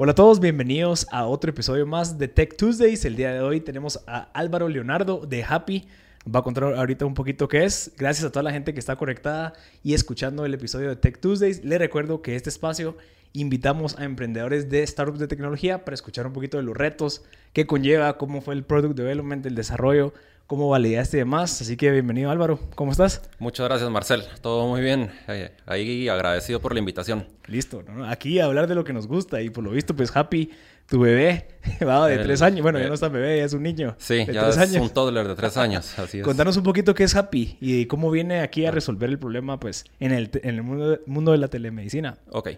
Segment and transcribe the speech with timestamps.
[0.00, 3.04] Hola a todos, bienvenidos a otro episodio más de Tech Tuesdays.
[3.04, 5.88] El día de hoy tenemos a Álvaro Leonardo de Happy.
[6.32, 7.90] Va a contar ahorita un poquito qué es.
[7.98, 11.64] Gracias a toda la gente que está conectada y escuchando el episodio de Tech Tuesdays.
[11.64, 12.96] Les recuerdo que este espacio
[13.32, 17.66] invitamos a emprendedores de startups de tecnología para escuchar un poquito de los retos que
[17.66, 20.14] conlleva, cómo fue el product development, el desarrollo,
[20.48, 21.60] cómo validaste y demás.
[21.60, 23.20] Así que bienvenido Álvaro, ¿cómo estás?
[23.38, 25.10] Muchas gracias Marcel, todo muy bien.
[25.28, 27.26] Eh, ahí agradecido por la invitación.
[27.46, 30.50] Listo, aquí a hablar de lo que nos gusta y por lo visto pues Happy,
[30.88, 31.48] tu bebé,
[31.86, 32.62] va de tres años.
[32.62, 33.94] Bueno, ya no está bebé, ya es un niño.
[33.98, 36.24] Sí, de ya es un toddler de tres años, así es.
[36.24, 39.84] Contanos un poquito qué es Happy y cómo viene aquí a resolver el problema pues
[40.00, 42.16] en el, en el mundo, mundo de la telemedicina.
[42.30, 42.52] Ok,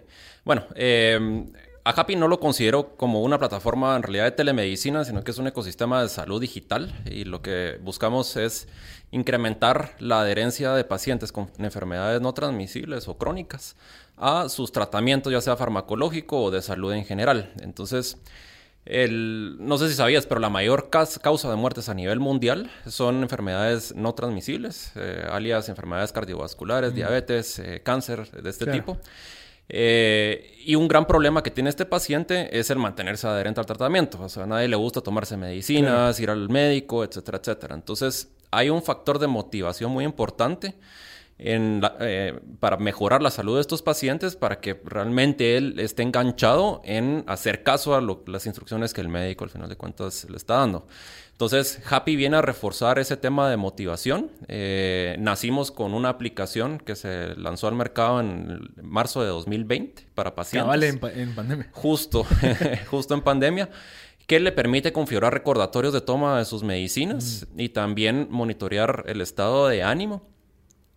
[0.45, 1.43] bueno, eh
[1.83, 5.37] a Happy no lo considero como una plataforma en realidad de telemedicina, sino que es
[5.37, 8.67] un ecosistema de salud digital y lo que buscamos es
[9.11, 13.75] incrementar la adherencia de pacientes con enfermedades no transmisibles o crónicas
[14.17, 17.51] a sus tratamientos, ya sea farmacológico o de salud en general.
[17.61, 18.17] Entonces,
[18.85, 23.21] el, no sé si sabías, pero la mayor causa de muertes a nivel mundial son
[23.23, 28.97] enfermedades no transmisibles, eh, alias enfermedades cardiovasculares, diabetes, eh, cáncer de este tipo.
[29.73, 34.21] Eh, y un gran problema que tiene este paciente es el mantenerse adherente al tratamiento.
[34.21, 37.75] O sea, a nadie le gusta tomarse medicinas, ir al médico, etcétera, etcétera.
[37.75, 40.75] Entonces, hay un factor de motivación muy importante
[41.39, 47.23] eh, para mejorar la salud de estos pacientes, para que realmente él esté enganchado en
[47.27, 50.85] hacer caso a las instrucciones que el médico al final de cuentas le está dando.
[51.41, 54.29] Entonces, Happy viene a reforzar ese tema de motivación.
[54.47, 60.35] Eh, nacimos con una aplicación que se lanzó al mercado en marzo de 2020 para
[60.35, 60.99] pacientes.
[61.01, 61.67] En, en, pandemia.
[61.71, 62.27] Justo,
[62.91, 63.71] justo en pandemia,
[64.27, 67.59] que le permite configurar recordatorios de toma de sus medicinas mm.
[67.59, 70.21] y también monitorear el estado de ánimo.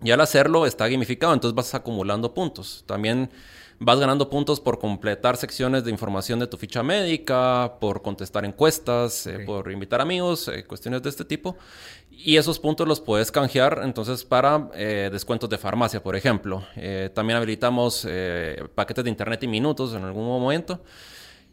[0.03, 2.84] Y al hacerlo está gamificado, entonces vas acumulando puntos.
[2.86, 3.31] También
[3.78, 9.27] vas ganando puntos por completar secciones de información de tu ficha médica, por contestar encuestas,
[9.27, 11.56] eh, por invitar amigos, eh, cuestiones de este tipo.
[12.11, 16.64] Y esos puntos los puedes canjear entonces para eh, descuentos de farmacia, por ejemplo.
[17.12, 18.07] también habilitamos
[18.74, 20.80] paquetes de internet y minutos en algún momento.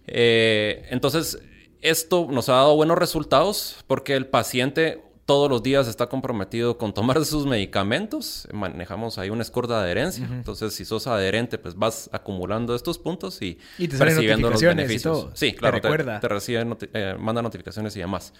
[0.05, 1.39] entonces,
[1.81, 6.93] esto nos ha dado buenos resultados porque el paciente todos los días está comprometido con
[6.93, 8.47] tomar sus medicamentos.
[8.51, 10.27] Manejamos ahí una score de adherencia.
[10.31, 15.27] Entonces, si sos adherente, pues vas acumulando estos puntos y, y te recibiendo los beneficios.
[15.33, 16.19] Sí, claro, te, recuerda.
[16.19, 18.33] te, recibe, eh, manda notificaciones y demás.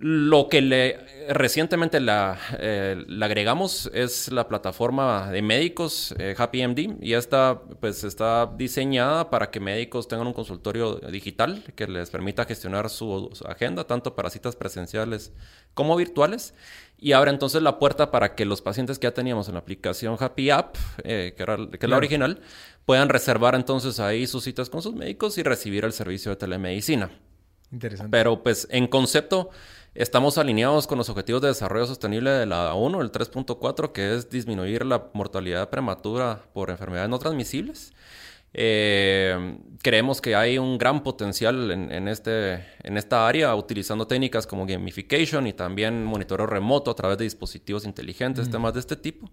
[0.00, 0.98] Lo que le
[1.28, 7.60] recientemente la, eh, le agregamos es la plataforma de médicos eh, Happy MD y esta
[7.80, 13.30] pues está diseñada para que médicos tengan un consultorio digital que les permita gestionar su,
[13.48, 15.32] agenda tanto para citas presenciales
[15.74, 16.54] como virtuales
[16.98, 20.16] y abre entonces la puerta para que los pacientes que ya teníamos en la aplicación
[20.18, 22.40] Happy App, eh, que, era, que es la original,
[22.84, 27.10] puedan reservar entonces ahí sus citas con sus médicos y recibir el servicio de telemedicina.
[27.72, 28.10] Interesante.
[28.10, 29.50] Pero pues en concepto
[29.98, 34.28] Estamos alineados con los Objetivos de Desarrollo Sostenible de la ONU, el 3.4, que es
[34.28, 37.94] disminuir la mortalidad prematura por enfermedades no transmisibles.
[38.52, 44.66] Eh, creemos que hay un gran potencial en, este, en esta área utilizando técnicas como
[44.66, 49.30] gamification y también monitoreo remoto a través de dispositivos inteligentes, temas de este tipo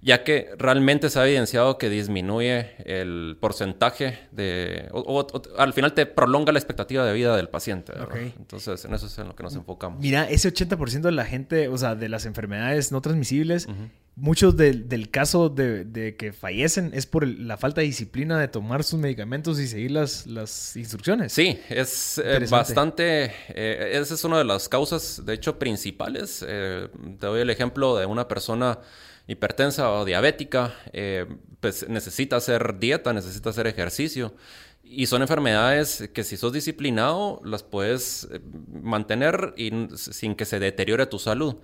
[0.00, 4.88] ya que realmente se ha evidenciado que disminuye el porcentaje de...
[4.92, 5.26] O,
[5.58, 7.92] al final te prolonga la expectativa de vida del paciente.
[8.38, 10.00] Entonces, en eso es en lo que nos enfocamos.
[10.00, 13.66] Mira, ese 80% de la gente, o sea, de las enfermedades no transmisibles,
[14.14, 19.00] muchos del caso de, que fallecen es por la falta de disciplina de tomar sus
[19.00, 21.32] medicamentos y seguir las, las instrucciones.
[21.32, 23.32] Sí, es eh, bastante...
[23.48, 26.44] Eh, esa es una de las causas, de hecho, principales.
[26.46, 26.88] Eh,
[27.18, 28.78] te doy el ejemplo de una persona
[29.28, 31.26] hipertensa o diabética, eh,
[31.60, 34.34] pues necesita hacer dieta, necesita hacer ejercicio.
[34.82, 38.40] Y son enfermedades que si sos disciplinado las puedes eh,
[38.72, 41.56] mantener y, sin que se deteriore tu salud.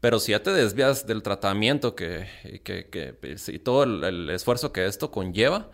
[0.00, 2.28] Pero si ya te desvías del tratamiento que,
[2.62, 5.70] que, pues, y todo el, esfuerzo que esto conlleva,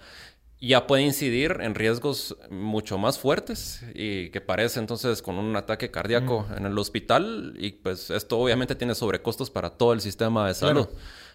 [0.60, 5.90] ya puede incidir en riesgos mucho más fuertes y que parece entonces con un ataque
[5.90, 10.54] cardíaco en el hospital y pues esto obviamente tiene sobrecostos para todo el sistema de
[10.54, 10.86] salud.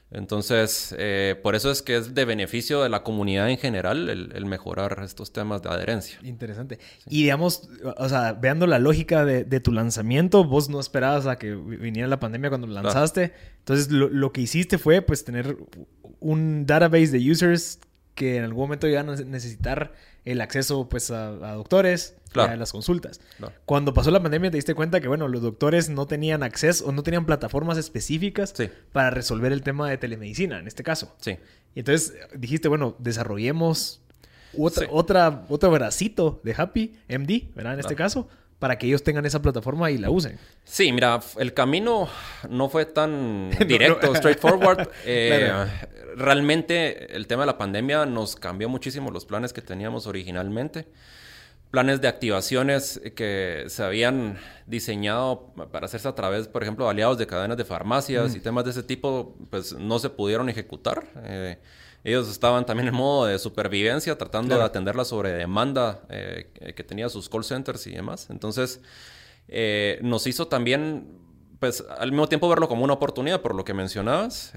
[0.10, 4.46] Entonces, eh, por eso es que es de beneficio de la comunidad en general el,
[4.46, 6.18] mejorar estos temas de adherencia.
[6.24, 6.80] Interesante.
[7.10, 11.56] Y digamos, o sea, veando la lógica de, tu lanzamiento, vos no esperabas a que
[11.56, 13.34] viniera la pandemia cuando lo lanzaste.
[13.60, 15.58] Entonces, lo, lo, que hiciste fue, pues, tener
[16.20, 17.80] un database de users
[18.18, 19.94] que en algún momento iban a necesitar
[20.26, 23.20] el acceso pues a, doctores, a las consultas.
[23.66, 26.92] Cuando pasó la pandemia te diste cuenta que bueno, los doctores no tenían acceso o
[26.92, 28.54] no tenían plataformas específicas
[28.92, 31.16] para resolver el tema de telemedicina en este caso.
[31.20, 31.38] Sí.
[31.76, 34.02] Y entonces dijiste, bueno, desarrollemos
[34.58, 37.74] otra, otra, otro bracito de Happy, MD, ¿verdad?
[37.74, 38.28] En este caso,
[38.60, 40.40] para que ellos tengan esa plataforma y la usen.
[40.64, 42.10] Sí, mira, el camino
[42.50, 44.90] no fue tan directo, straightforward.
[45.06, 45.52] Eh,
[46.16, 50.88] realmente el tema de la pandemia nos cambió muchísimo los planes que teníamos originalmente.
[51.72, 54.38] Planes de activaciones que se habían
[54.68, 58.64] diseñado para hacerse a través, por ejemplo, de aliados de cadenas de farmacias y temas
[58.64, 61.04] de ese tipo, pues no se pudieron ejecutar.
[61.24, 61.58] Eh,
[62.06, 67.10] ellos estaban también en modo de supervivencia, tratando de atender la sobredemanda eh, que tenía
[67.10, 68.28] sus call centers y demás.
[68.30, 68.82] Entonces,
[69.50, 71.20] eh, nos hizo también,
[71.60, 74.54] pues, al mismo tiempo verlo como una oportunidad, por lo que mencionabas.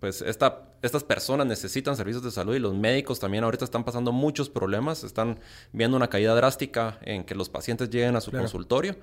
[0.00, 4.12] Pues, esta, estas personas necesitan servicios de salud y los médicos también ahorita están pasando
[4.12, 5.04] muchos problemas.
[5.04, 5.38] Están
[5.72, 8.96] viendo una caída drástica en que los pacientes lleguen a su consultorio.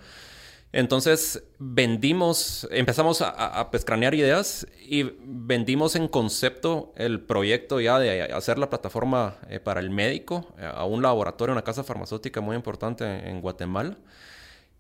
[0.73, 3.69] Entonces vendimos, empezamos a, a,
[4.13, 9.89] ideas y vendimos en concepto el proyecto ya de hacer la plataforma eh, para el
[9.89, 13.97] médico eh, a un laboratorio, una casa farmacéutica muy importante en Guatemala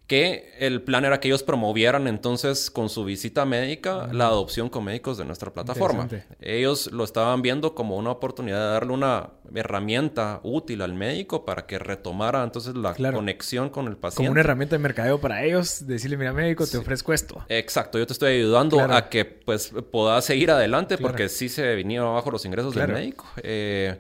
[0.07, 4.85] que el plan era que ellos promovieran entonces con su visita médica la adopción con
[4.85, 6.07] médicos de nuestra plataforma.
[6.39, 11.65] Ellos lo estaban viendo como una oportunidad de darle una herramienta útil al médico para
[11.65, 14.27] que retomara entonces la conexión con el paciente.
[14.27, 17.43] Como una herramienta de mercadeo para ellos, decirle, mira médico, te ofrezco esto.
[17.49, 22.07] Exacto, yo te estoy ayudando a que pues puedas seguir adelante porque sí se vinieron
[22.07, 23.25] abajo los ingresos del médico.
[23.43, 23.99] Eh,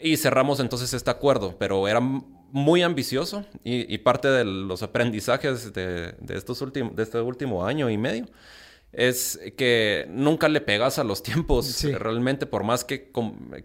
[0.00, 6.14] y cerramos entonces este acuerdo, pero eran muy ambicioso y, parte de los aprendizajes de,
[6.28, 8.26] estos últimos, de este último año y medio
[8.92, 11.82] es que nunca le pegas a los tiempos.
[11.82, 13.10] Realmente, por más que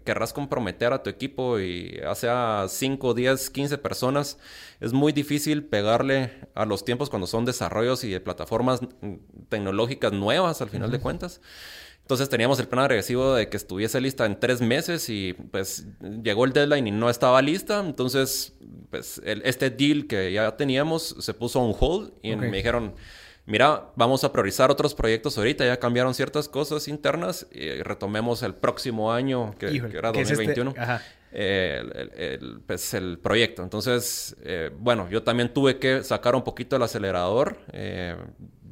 [0.04, 4.38] querrás comprometer a tu equipo y sea 5, 10, 15 personas,
[4.80, 8.80] es muy difícil pegarle a los tiempos cuando son desarrollos y de plataformas
[9.50, 11.42] tecnológicas nuevas, al final de cuentas.
[12.08, 15.86] Entonces teníamos el plan agresivo de que estuviese lista en tres meses y pues
[16.22, 17.80] llegó el deadline y no estaba lista.
[17.80, 18.54] Entonces,
[18.88, 22.94] pues este deal que ya teníamos se puso on hold y me dijeron,
[23.44, 28.54] mira, vamos a priorizar otros proyectos ahorita, ya cambiaron ciertas cosas internas y retomemos el
[28.54, 30.70] próximo año, que, era 2021.
[31.30, 31.84] Este?
[32.40, 33.62] el, pues, el proyecto.
[33.62, 38.16] Entonces, eh, bueno, yo también tuve que sacar un poquito el acelerador, eh,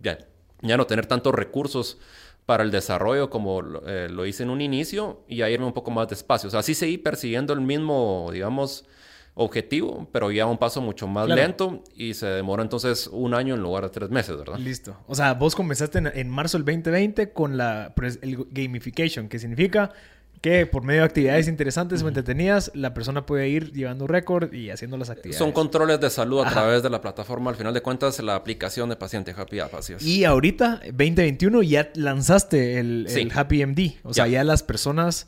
[0.00, 0.20] ya,
[0.62, 1.98] ya no tener tantos recursos
[2.46, 5.90] para el desarrollo como eh, lo, hice en un inicio y a irme un poco
[5.90, 6.46] más despacio.
[6.46, 8.84] O sea, sí seguí persiguiendo el mismo, digamos,
[9.34, 13.60] objetivo, pero ya un paso mucho más lento y se demora entonces un año en
[13.60, 14.58] lugar de tres meses, ¿verdad?
[14.58, 14.96] Listo.
[15.08, 19.92] O sea, vos comenzaste en, marzo del 2020 con la el gamification, que significa
[20.46, 24.70] que por medio de actividades interesantes o entretenidas, la persona puede ir llevando récord y
[24.70, 25.38] haciendo las actividades.
[25.38, 28.88] Son controles de salud a través de la plataforma, al final de cuentas, la aplicación
[28.88, 29.72] de Paciente Happy App,
[30.02, 33.96] Y ahorita, 2021, ya lanzaste el, Happy MD.
[34.04, 35.26] O sea, ya las personas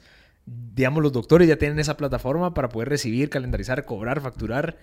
[0.79, 4.79] digamos, los doctores ya tienen esa plataforma para poder recibir, calendarizar, cobrar, facturar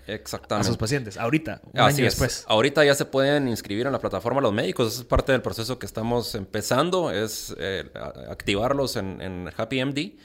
[0.50, 1.16] a sus pacientes.
[1.16, 2.44] Ahorita, un año después.
[2.48, 4.92] Ahorita ya se pueden inscribir en la plataforma los médicos.
[4.92, 7.90] Eso es parte del proceso que estamos empezando, es eh,
[8.28, 10.18] activarlos en, en Happy MD.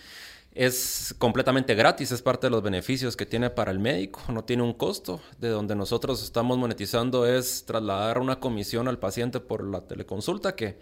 [0.54, 4.64] Es completamente gratis, es parte de los beneficios que tiene para el médico, no tiene
[4.64, 5.22] un costo.
[5.40, 10.80] De donde nosotros estamos monetizando es trasladar una comisión al paciente por la teleconsulta que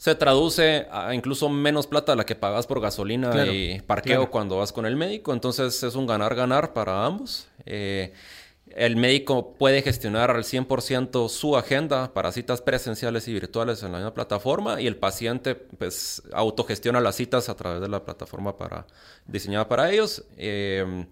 [0.00, 4.56] se traduce a incluso menos plata de la que pagas por gasolina y parqueo cuando
[4.56, 5.34] vas con el médico.
[5.34, 7.48] Entonces es un ganar-ganar para ambos.
[7.66, 8.14] Eh,
[8.74, 13.98] el médico puede gestionar al 100% su agenda para citas presenciales y virtuales en la
[13.98, 18.86] misma plataforma y el paciente pues autogestiona las citas a través de la plataforma para,
[19.26, 20.24] diseñada para ellos.
[20.38, 21.04] Eh,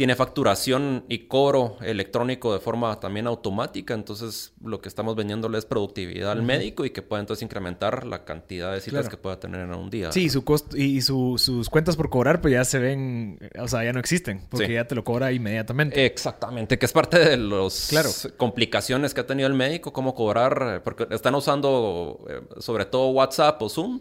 [0.00, 3.92] tiene facturación y cobro electrónico de forma también automática.
[3.92, 8.24] Entonces, lo que estamos vendiéndole es productividad al médico y que pueda entonces incrementar la
[8.24, 10.10] cantidad de citas que pueda tener en un día.
[10.10, 13.92] Sí, su costo y sus cuentas por cobrar, pues ya se ven, o sea, ya
[13.92, 16.06] no existen, porque ya te lo cobra inmediatamente.
[16.06, 21.08] Exactamente, que es parte de las complicaciones que ha tenido el médico, cómo cobrar, porque
[21.10, 24.00] están usando eh, sobre todo WhatsApp o Zoom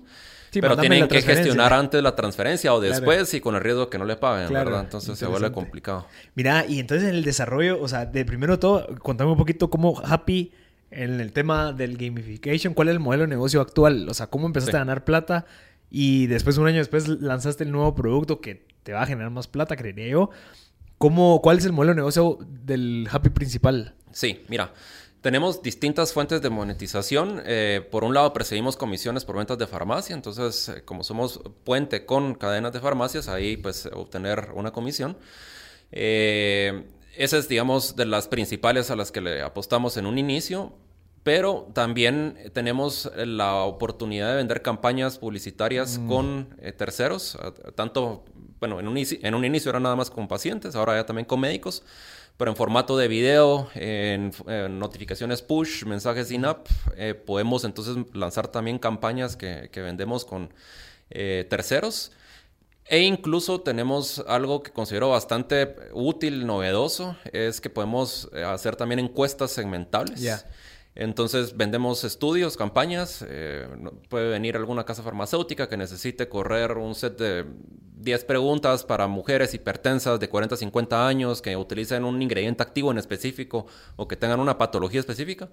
[0.54, 4.06] pero tienen que gestionar antes la transferencia o después y con el riesgo que no
[4.06, 4.82] le paguen, ¿verdad?
[4.82, 6.06] Entonces se vuelve complicado.
[6.36, 10.02] Mira, y entonces en el desarrollo, o sea, de primero todo, contame un poquito cómo
[10.04, 10.52] Happy
[10.92, 14.08] en el tema del gamification, ¿cuál es el modelo de negocio actual?
[14.10, 15.46] O sea, ¿cómo empezaste a ganar plata?
[15.92, 19.48] Y después, un año después, lanzaste el nuevo producto que te va a generar más
[19.48, 20.30] plata, creería yo.
[20.98, 23.96] ¿Cómo, ¿Cuál es el modelo de negocio del Happy principal?
[24.12, 24.72] Sí, mira.
[25.22, 27.42] Tenemos distintas fuentes de monetización.
[27.46, 30.16] Eh, por un lado, percibimos comisiones por ventas de farmacia.
[30.16, 35.18] Entonces, eh, como somos puente con cadenas de farmacias, ahí pues obtener una comisión.
[35.92, 36.86] Eh,
[37.18, 40.74] esa es, digamos, de las principales a las que le apostamos en un inicio.
[41.24, 46.08] Pero también tenemos la oportunidad de vender campañas publicitarias mm.
[46.08, 47.38] con terceros,
[47.76, 48.24] tanto
[48.60, 51.40] bueno, en un, en un inicio era nada más con pacientes, ahora ya también con
[51.40, 51.84] médicos,
[52.40, 54.32] pero en formato de video, en,
[54.80, 60.54] notificaciones push, mensajes in-app, eh, podemos entonces lanzar también campañas que, vendemos con
[61.10, 62.14] eh, terceros.
[62.86, 69.00] E incluso tenemos algo que considero bastante útil, novedoso, es que podemos eh, hacer también
[69.00, 70.22] encuestas segmentables.
[70.96, 73.26] Entonces vendemos estudios, campañas.
[73.28, 73.68] Eh,
[74.10, 77.46] puede venir alguna casa farmacéutica que necesite correr un set de
[78.00, 82.92] 10 preguntas para mujeres hipertensas de 40 a 50 años que utilicen un ingrediente activo
[82.92, 83.68] en específico
[83.98, 85.50] o que tengan una patología específica.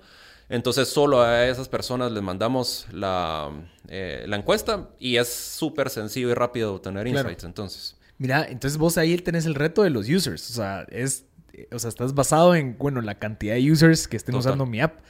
[0.48, 3.50] Entonces solo a esas personas les mandamos la,
[3.88, 7.44] eh, la encuesta y es súper sencillo y rápido obtener insights.
[7.44, 7.96] Entonces.
[8.18, 10.50] Mira, entonces vos ahí tenés el reto de los users.
[10.50, 11.24] O sea, es,
[11.72, 15.00] o sea, estás basado en, bueno, la cantidad de users que estén usando mi app.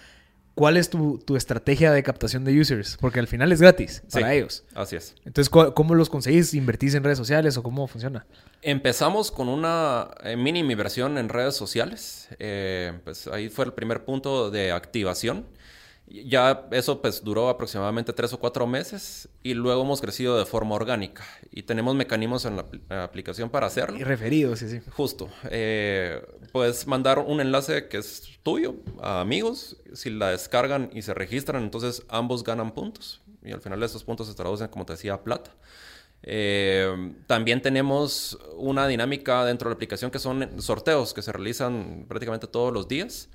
[0.56, 2.96] ¿Cuál es tu, estrategia de captación de users?
[2.98, 4.64] Porque al final es gratis para ellos.
[4.74, 5.14] Así es.
[5.26, 6.54] Entonces, ¿cómo los conseguís?
[6.54, 8.24] ¿Invertís en redes sociales o cómo funciona?
[8.62, 12.30] Empezamos con una eh, mínima inversión en redes sociales.
[12.38, 15.44] Eh, pues ahí fue el primer punto de activación.
[16.08, 20.74] Ya eso pues duró aproximadamente tres o cuatro meses y luego hemos crecido de forma
[20.76, 22.56] orgánica y tenemos mecanismos en
[22.88, 23.98] la, aplicación para hacerlo.
[23.98, 24.80] Y referidos, sí, sí.
[24.90, 25.28] Justo.
[25.50, 26.24] Eh,
[26.56, 29.76] puedes mandar un enlace que es tuyo a amigos.
[29.92, 33.20] Si la descargan y se registran, entonces ambos ganan puntos.
[33.42, 35.50] Y al final esos puntos se traducen, como te decía, a plata.
[36.22, 42.06] Eh, también tenemos una dinámica dentro de la aplicación que son sorteos que se realizan
[42.08, 43.28] prácticamente todos los días.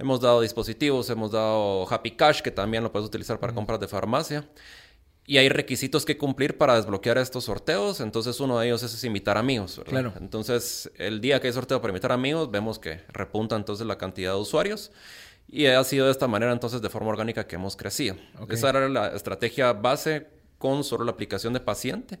[0.00, 3.86] Hemos dado dispositivos, hemos dado Happy Cash, que también lo puedes utilizar para compras de
[3.86, 4.48] farmacia.
[5.26, 8.00] Y hay requisitos que cumplir para desbloquear estos sorteos.
[8.00, 9.80] Entonces, uno de ellos es invitar amigos.
[9.86, 10.12] Claro.
[10.20, 14.32] Entonces, el día que hay sorteo para invitar amigos, vemos que repunta entonces la cantidad
[14.32, 14.90] de usuarios.
[15.48, 18.16] Y ha sido de esta manera, entonces, de forma orgánica que hemos crecido.
[18.50, 20.26] Esa era la estrategia base
[20.58, 22.18] con solo la aplicación de paciente.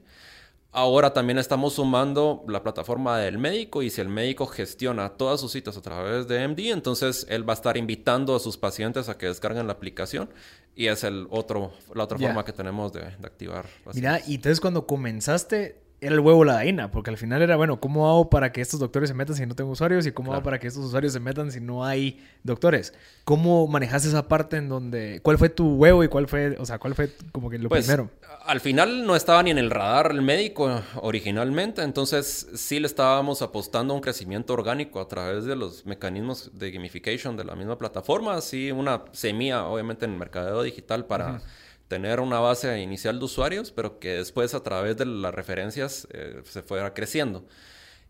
[0.76, 5.52] Ahora también estamos sumando la plataforma del médico y si el médico gestiona todas sus
[5.52, 9.16] citas a través de MD, entonces él va a estar invitando a sus pacientes a
[9.16, 10.30] que descarguen la aplicación
[10.76, 13.66] y es el otro, la otra forma que tenemos de, de activar.
[13.94, 17.80] Mira, y entonces cuando comenzaste, era el huevo la gallina, porque al final era, bueno,
[17.80, 20.06] ¿cómo hago para que estos doctores se metan si no tengo usuarios?
[20.06, 22.92] ¿Y cómo hago para que estos usuarios se metan si no hay doctores?
[23.24, 26.78] ¿Cómo manejaste esa parte en donde, cuál fue tu huevo y cuál fue, o sea,
[26.78, 28.10] cuál fue como que lo pues, primero?
[28.44, 33.40] Al final no estaba ni en el radar el médico originalmente, entonces sí le estábamos
[33.40, 37.78] apostando a un crecimiento orgánico a través de los mecanismos de gamification de la misma
[37.78, 41.40] plataforma, así una semilla, obviamente, en el mercadeo digital para
[41.88, 46.42] tener una base inicial de usuarios, pero que después a través de las referencias eh,
[46.44, 47.46] se fuera creciendo.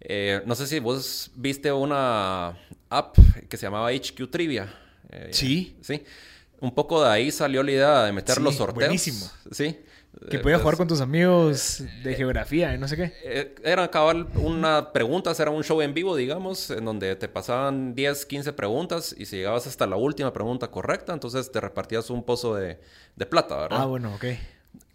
[0.00, 2.58] Eh, no sé si vos viste una
[2.90, 3.16] app
[3.48, 4.72] que se llamaba HQ Trivia.
[5.10, 5.76] Eh, sí.
[5.80, 6.02] Sí.
[6.60, 8.86] Un poco de ahí salió la idea de meter los sorteos.
[8.86, 9.30] Buenísimo.
[9.50, 9.78] Sí.
[10.30, 13.54] Que podías jugar con tus amigos de geografía y no sé qué.
[13.62, 18.26] Era cabal una pregunta, era un show en vivo, digamos, en donde te pasaban 10,
[18.26, 22.54] 15 preguntas y si llegabas hasta la última pregunta correcta, entonces te repartías un pozo
[22.54, 22.78] de,
[23.16, 23.78] de plata, ¿verdad?
[23.82, 24.24] Ah, bueno, ok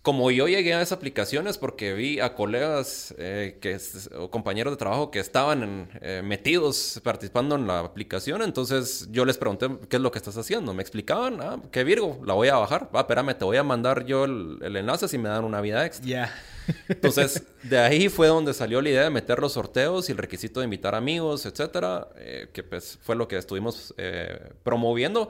[0.01, 3.77] como yo llegué a esas aplicaciones porque vi a colegas eh, que,
[4.17, 9.37] o compañeros de trabajo que estaban eh, metidos participando en la aplicación, entonces yo les
[9.37, 10.73] pregunté qué es lo que estás haciendo.
[10.73, 12.89] Me explicaban, ah, qué Virgo, la voy a bajar.
[12.95, 16.07] Va, espérame, te voy a mandar yo el, enlace si me dan una vida extra.
[16.07, 16.43] Ya.
[16.87, 20.61] entonces, de ahí fue donde salió la idea de meter los sorteos y el requisito
[20.61, 23.93] de invitar amigos, etcétera, eh, que pues fue lo que estuvimos
[24.63, 25.29] promoviendo.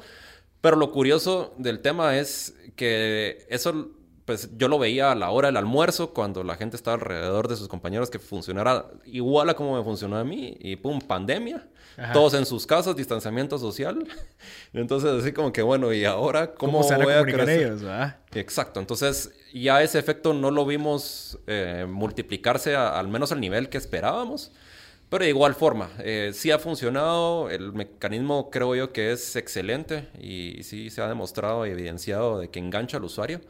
[0.61, 3.89] Pero lo curioso del tema es que eso
[4.29, 7.55] pues yo lo veía a la hora del almuerzo, cuando la gente estaba alrededor de
[7.55, 11.67] sus compañeros, que funcionara igual a como me funcionó a mí, y pum, pandemia,
[12.13, 14.05] todos en sus casas, distanciamiento social.
[14.73, 17.73] Entonces, así como que, bueno, ¿y ahora cómo, se voy a crecer?
[17.73, 17.81] Ellos,
[18.33, 23.79] Exacto, entonces ya ese efecto no lo vimos eh, multiplicarse al menos al nivel que
[23.79, 24.51] esperábamos.
[25.09, 30.07] Pero de igual forma, eh, sí ha funcionado, el mecanismo creo yo que es excelente
[30.21, 33.41] y sí se ha demostrado y evidenciado de que engancha al usuario.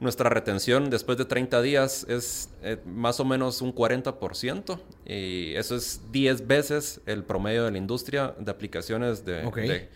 [0.00, 5.74] Nuestra retención después de 30 días es eh, más o menos un 40% y eso
[5.74, 9.88] es 10 veces el promedio de la industria de aplicaciones de,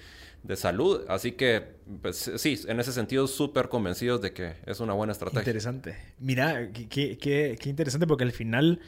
[0.42, 1.02] de, salud.
[1.08, 5.42] Así que, pues sí, en ese sentido, súper convencidos de que es una buena estrategia.
[5.42, 5.96] Interesante.
[6.18, 8.80] Mira, qué, qué, qué interesante porque al final...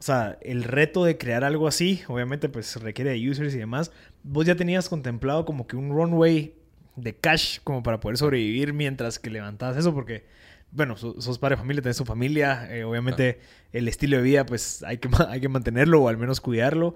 [0.00, 3.90] O sea, el reto de crear algo así, obviamente, pues requiere de users y demás.
[4.22, 6.54] Vos ya tenías contemplado como que un runway
[6.94, 10.24] de cash como para poder sobrevivir mientras que levantabas eso, porque
[10.70, 13.40] bueno, sos padre de familia, tenés tu familia, eh, obviamente
[13.72, 16.94] el estilo de vida pues hay que, hay que mantenerlo o al menos cuidarlo.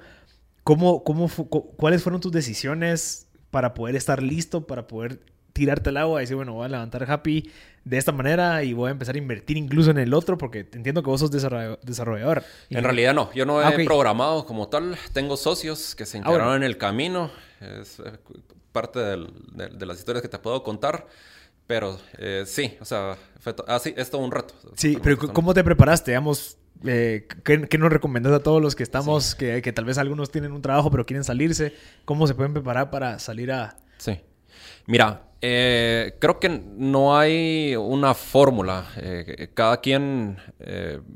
[0.65, 1.29] ¿Cómo, cómo,
[1.77, 5.21] ¿Cuáles fueron tus decisiones para poder estar listo, para poder
[5.53, 7.51] tirarte al agua y decir, bueno, voy a levantar Happy
[7.85, 11.03] de esta manera y voy a empezar a invertir incluso en el otro porque entiendo
[11.03, 12.45] que vos sos desarrollador.
[12.71, 16.21] En realidad no, yo no he ah, programado como tal, tengo socios que se ah,
[16.21, 18.13] integraron en el camino, es eh,
[18.73, 21.07] parte de, las historias que te puedo contar.
[21.73, 23.17] Pero eh, sí, o sea,
[23.67, 24.53] así, es todo un reto.
[24.77, 26.11] Sí, pero ¿cómo te preparaste?
[26.11, 30.53] Digamos, eh, ¿qué, nos recomendás a todos los que estamos, que, tal vez algunos tienen
[30.53, 31.73] un trabajo pero quieren salirse?
[32.05, 33.79] ¿Cómo se pueden preparar para salir a...?
[33.97, 34.21] Sí.
[34.85, 38.89] Mira, eh, creo que no hay una fórmula.
[38.99, 40.37] Eh, cada quien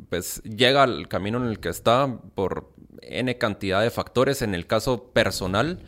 [0.09, 2.73] pues llega al camino en el que está por
[3.03, 4.41] N cantidad de factores.
[4.41, 5.83] En el caso personal,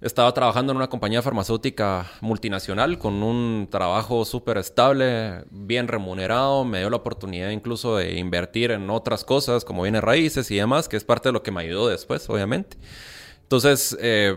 [0.00, 6.64] estaba trabajando en una compañía farmacéutica multinacional con un trabajo súper estable, bien remunerado.
[6.64, 10.88] Me dio la oportunidad incluso de invertir en otras cosas como bienes raíces y demás,
[10.88, 12.76] que es parte de lo que me ayudó después, obviamente.
[13.42, 14.36] Entonces, eh,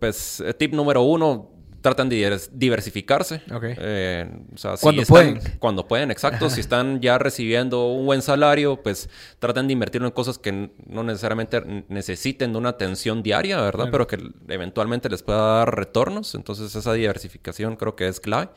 [0.00, 1.50] pues, tip número uno,
[1.86, 3.42] tratan de diversificarse.
[3.62, 4.28] Eh,
[4.80, 5.40] cuando pueden.
[5.60, 6.50] Cuando pueden, exacto.
[6.50, 11.04] si están ya recibiendo un buen salario, pues tratan de invertirlo en cosas que no
[11.04, 13.86] necesariamente necesiten de una atención diaria, ¿verdad?
[13.92, 16.34] Pero que eventualmente les pueda dar retornos.
[16.34, 18.48] Entonces esa diversificación creo que es clave.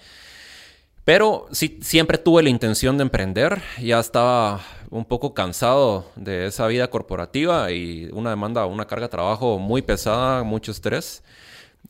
[1.04, 3.62] Pero sí, siempre tuve la intención de emprender.
[3.80, 9.12] Ya estaba un poco cansado de esa vida corporativa y una demanda, una carga de
[9.12, 11.22] trabajo muy pesada, mucho estrés.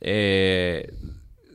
[0.01, 0.91] Eh,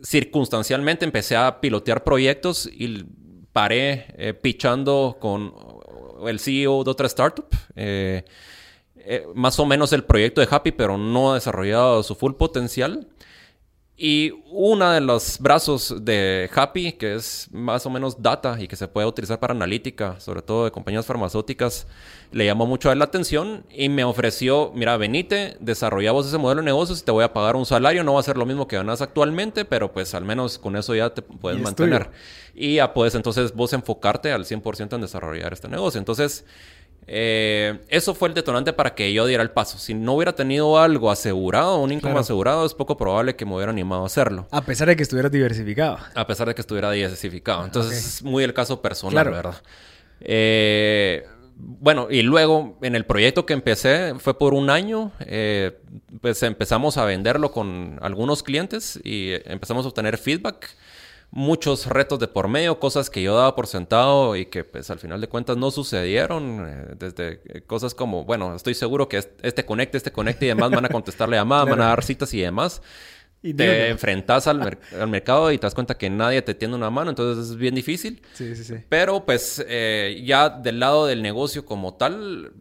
[0.05, 3.05] circunstancialmente empecé a pilotear proyectos y
[3.53, 5.53] paré eh, pichando con
[6.29, 7.47] el CEO de otra startup.
[7.75, 8.25] Eh,
[8.97, 13.09] eh, más o menos el proyecto de Happy, pero no ha desarrollado su full potencial.
[13.97, 18.75] Y uno de los brazos de Happy, que es más o menos data y que
[18.75, 21.87] se puede utilizar para analítica, sobre todo de compañías farmacéuticas,
[22.33, 26.65] le llamó mucho a la atención y me ofreció, mira, venite, desarrollamos ese modelo de
[26.65, 28.75] negocios y te voy a pagar un salario, no va a ser lo mismo que
[28.75, 32.11] ganas actualmente, pero pues al menos con eso ya te puedes mantener.
[32.53, 36.01] Y ya puedes entonces vos enfocarte al 100% en desarrollar este negocio.
[36.01, 36.45] Entonces,
[37.07, 39.79] eh, eso fue el detonante para que yo diera el paso.
[39.79, 43.71] Si no hubiera tenido algo asegurado, un income asegurado, es poco probable que me hubiera
[43.73, 44.47] animado a hacerlo.
[44.51, 45.99] A pesar de que estuviera diversificado.
[46.15, 47.65] A pesar de que estuviera diversificado.
[47.65, 49.63] Entonces, es muy el caso personal, ¿verdad?
[50.21, 55.79] Eh, bueno, y luego en el proyecto que empecé fue por un año, eh,
[56.21, 60.69] pues empezamos a venderlo con algunos clientes y empezamos a obtener feedback
[61.35, 65.01] muchos retos de por medio, cosas que yo daba por sentado y que pues al
[65.01, 69.65] final de cuentas no sucedieron, eh, desde eh, cosas como, bueno, estoy seguro que este
[69.65, 72.83] conecte, este conecte y demás van a contestarle llamadas, van a dar citas y demás.
[73.47, 76.89] Y te enfrentas al, al, mercado y te das cuenta que nadie te tiene una
[76.89, 78.23] mano, entonces es bien difícil.
[78.33, 78.77] Sí, sí, sí.
[78.89, 82.55] Pero pues eh, ya del lado del negocio como tal,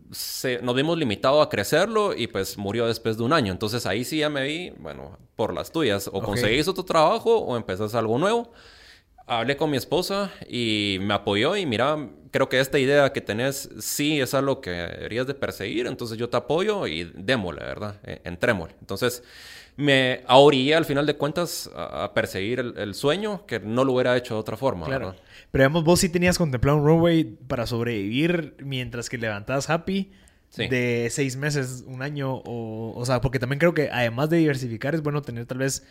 [0.62, 3.54] nos vimos limitados a crecerlo y pues murió después de un año.
[3.54, 7.56] Entonces ahí sí ya me vi, bueno, por las tuyas, o conseguís otro trabajo o
[7.56, 8.52] empezás algo nuevo.
[9.26, 13.70] Hablé con mi esposa y me apoyó y mira, creo que esta idea que tenés
[13.80, 18.02] sí es algo que deberías de perseguir, entonces yo te apoyo y démosle, ¿verdad?
[18.04, 18.76] E, entrémosle.
[18.82, 19.24] Entonces
[19.76, 24.36] me ahorillé al final de cuentas a, perseguir el, sueño que no lo hubiera hecho
[24.36, 24.86] de otra forma.
[24.86, 25.16] Claro.
[25.52, 30.12] Pero digamos, vos sí tenías contemplado un runway para sobrevivir mientras que levantabas Happy.
[30.56, 34.94] De seis meses, un año, o, o sea, porque también creo que además de diversificar
[34.94, 35.84] es bueno tener tal vez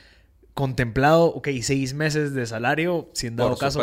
[0.54, 3.82] contemplado, ok, seis meses de salario, si en dado caso,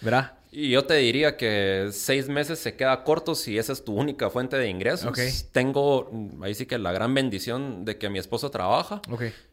[0.00, 0.38] ¿verdad?
[0.50, 4.30] Y yo te diría que seis meses se queda corto si esa es tu única
[4.30, 5.12] fuente de ingresos.
[5.52, 9.02] Tengo mm, ahí sí que la gran bendición de que mi esposa trabaja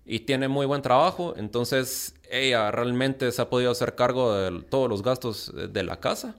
[0.05, 1.33] y tiene muy buen trabajo.
[1.37, 6.35] Entonces ella realmente se ha podido hacer cargo de todos los gastos de la casa.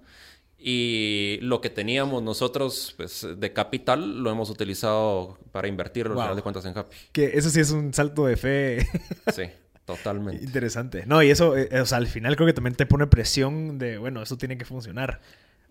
[0.59, 6.37] Y lo que teníamos nosotros pues, de capital lo hemos utilizado para invertirlo al final
[6.37, 6.97] de cuentas en Happy.
[7.13, 8.89] Que eso sí es un salto de fe.
[9.35, 9.43] sí.
[9.87, 10.45] Totalmente.
[10.45, 11.05] Interesante.
[11.07, 13.99] No, y eso, eh, o sea, al final creo que también te pone presión de,
[13.99, 15.21] bueno, eso tiene que funcionar.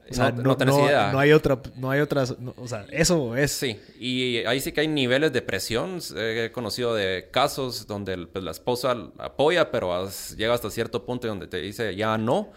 [0.09, 3.51] O sea, no, no, hay otra, no hay otras, o sea, eso es.
[3.51, 5.99] Sí, y ahí sí que hay niveles de presión.
[6.15, 11.47] He conocido de casos donde pues, la esposa apoya, pero llega hasta cierto punto donde
[11.47, 12.51] te dice ya no.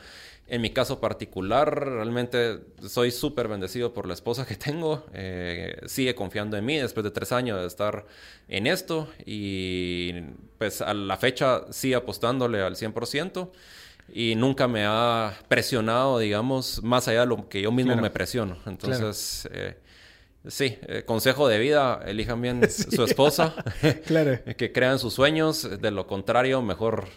[0.50, 5.04] En mi caso particular, realmente soy súper bendecido por la esposa que tengo.
[5.12, 8.06] Eh, sigue confiando en mí después de tres años de estar
[8.48, 10.14] en esto y
[10.56, 13.50] pues a la fecha sigue apostándole al 100%
[14.12, 18.56] y nunca me ha presionado, digamos, más allá de lo que yo mismo me presiono.
[18.64, 19.76] Entonces, eh,
[20.46, 23.54] Sí, eh, consejo de vida, elijan bien su esposa,
[24.06, 24.38] claro.
[24.56, 27.08] que crean sus sueños, de lo contrario, mejor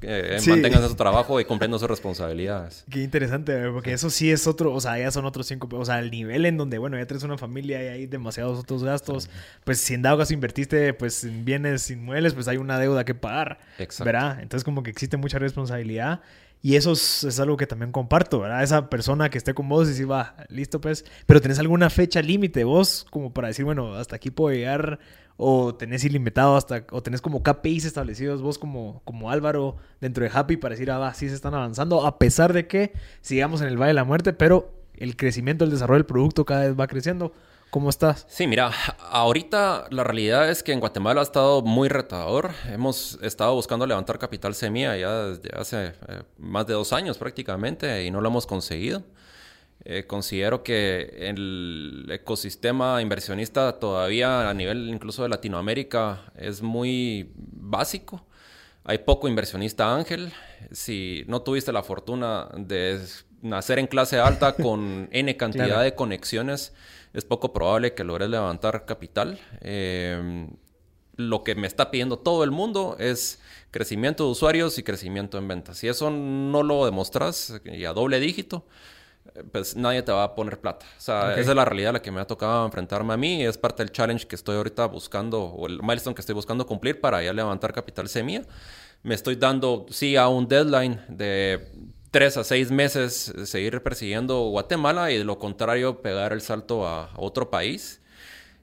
[0.00, 2.84] eh, mantengan su trabajo y cumpliendo sus responsabilidades.
[2.90, 5.98] Qué interesante, porque eso sí es otro, o sea, ya son otros cinco, o sea,
[5.98, 9.28] el nivel en donde, bueno, ya tienes una familia y hay demasiados otros gastos,
[9.64, 13.14] pues si en dado caso invertiste pues en bienes inmuebles, pues hay una deuda que
[13.14, 14.04] pagar, Exacto.
[14.04, 14.40] ¿verdad?
[14.40, 16.22] Entonces como que existe mucha responsabilidad
[16.62, 18.62] y eso es, algo que también comparto, ¿verdad?
[18.62, 22.20] Esa persona que esté con vos y si va, listo pues, pero tenés alguna fecha
[22.20, 24.98] límite vos como para decir, bueno, hasta aquí puedo llegar
[25.38, 30.30] o tenés ilimitado hasta, o tenés como KPIs establecidos vos como, como Álvaro dentro de
[30.32, 32.92] Happy para decir, ah, va, sí se están avanzando, a pesar de que
[33.22, 36.66] sigamos en el Valle de la Muerte, pero el crecimiento, el desarrollo del producto cada
[36.66, 37.32] vez va creciendo.
[37.70, 38.26] ¿Cómo estás?
[38.28, 42.50] Sí, mira, ahorita la realidad es que en Guatemala ha estado muy retador.
[42.68, 48.04] Hemos estado buscando levantar capital semilla ya desde hace eh, más de dos años prácticamente
[48.04, 49.04] y no lo hemos conseguido.
[49.84, 58.26] Eh, considero que el ecosistema inversionista todavía a nivel incluso de Latinoamérica es muy básico.
[58.82, 60.32] Hay poco inversionista ángel.
[60.72, 63.00] Si no tuviste la fortuna de
[63.42, 66.72] nacer en clase alta con N cantidad de conexiones,
[67.12, 69.38] es poco probable que logres levantar capital.
[69.60, 70.48] Em,
[71.16, 75.48] lo que me está pidiendo todo el mundo es crecimiento de usuarios y crecimiento en
[75.48, 75.78] ventas.
[75.78, 78.64] Si eso no lo demostras y a doble dígito,
[79.52, 80.86] pues nadie te va a poner plata.
[80.98, 83.44] O sea, esa es la realidad a la que me ha tocado enfrentarme a mí.
[83.44, 87.00] Es parte del challenge que estoy ahorita buscando, o el milestone que estoy buscando cumplir
[87.00, 88.42] para ya levantar capital semilla.
[89.02, 91.70] Me estoy dando, sí, a un deadline de
[92.10, 97.10] tres a seis meses seguir persiguiendo Guatemala y de lo contrario pegar el salto a,
[97.16, 98.00] otro país.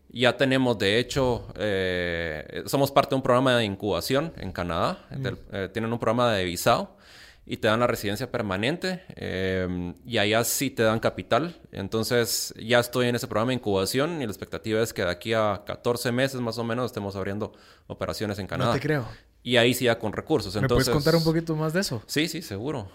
[0.10, 5.06] Ya tenemos, de hecho, eh, somos parte de un programa de incubación en Canadá.
[5.12, 5.28] Mm.
[5.52, 6.98] Eh, tienen un programa de visado
[7.46, 11.56] y te dan la residencia permanente eh, y allá sí te dan capital.
[11.72, 15.34] Entonces ya estoy en ese programa de incubación y la expectativa es que de aquí
[15.34, 17.54] a 14 meses más o menos estemos abriendo
[17.88, 18.72] operaciones en Canadá.
[18.72, 19.08] No te creo.
[19.48, 20.54] Y ahí sí ya con recursos.
[20.62, 22.04] ¿Me puedes contar un poquito más de eso?
[22.06, 22.90] Sí, sí, seguro.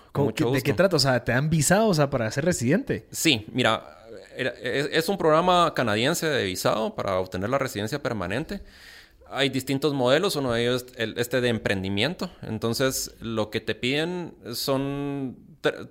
[0.53, 0.97] ¿De qué trata?
[0.97, 3.07] O sea, ¿te dan visado o sea, para ser residente?
[3.11, 4.05] Sí, mira,
[4.37, 8.61] es un programa canadiense de visado para obtener la residencia permanente
[9.33, 12.31] hay distintos modelos, uno de ellos es este de emprendimiento.
[12.43, 15.39] Entonces, lo que te piden son,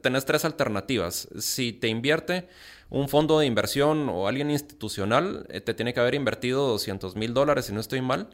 [0.02, 1.28] tenés tres alternativas.
[1.40, 2.48] Si te invierte
[2.92, 7.34] un fondo de inversión o alguien institucional, eh, te tiene que haber invertido 200 mil
[7.34, 8.30] dólares, si no estoy mal,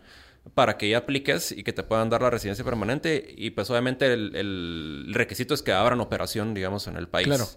[0.53, 3.33] para que ya apliques y que te puedan dar la residencia permanente.
[3.37, 7.27] Y pues obviamente el, el requisito es que abran operación, digamos, en el país.
[7.27, 7.47] Claro.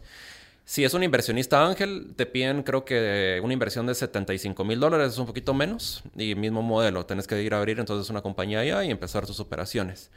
[0.70, 5.14] Si es un inversionista ángel, te piden creo que una inversión de 75 mil dólares,
[5.14, 8.60] es un poquito menos, y mismo modelo, tienes que ir a abrir entonces una compañía
[8.60, 10.12] allá y empezar tus operaciones.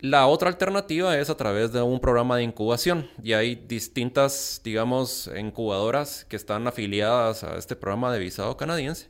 [0.00, 5.30] La otra alternativa es a través de un programa de incubación y hay distintas, digamos,
[5.34, 9.08] incubadoras que están afiliadas a este programa de visado canadiense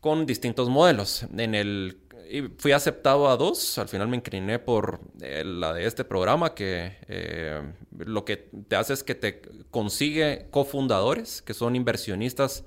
[0.00, 1.24] con distintos modelos.
[1.38, 2.01] En el
[2.32, 3.76] y fui aceptado a dos.
[3.76, 7.60] Al final me incliné por eh, la de este programa que eh,
[7.98, 12.64] lo que te hace es que te consigue cofundadores, que son inversionistas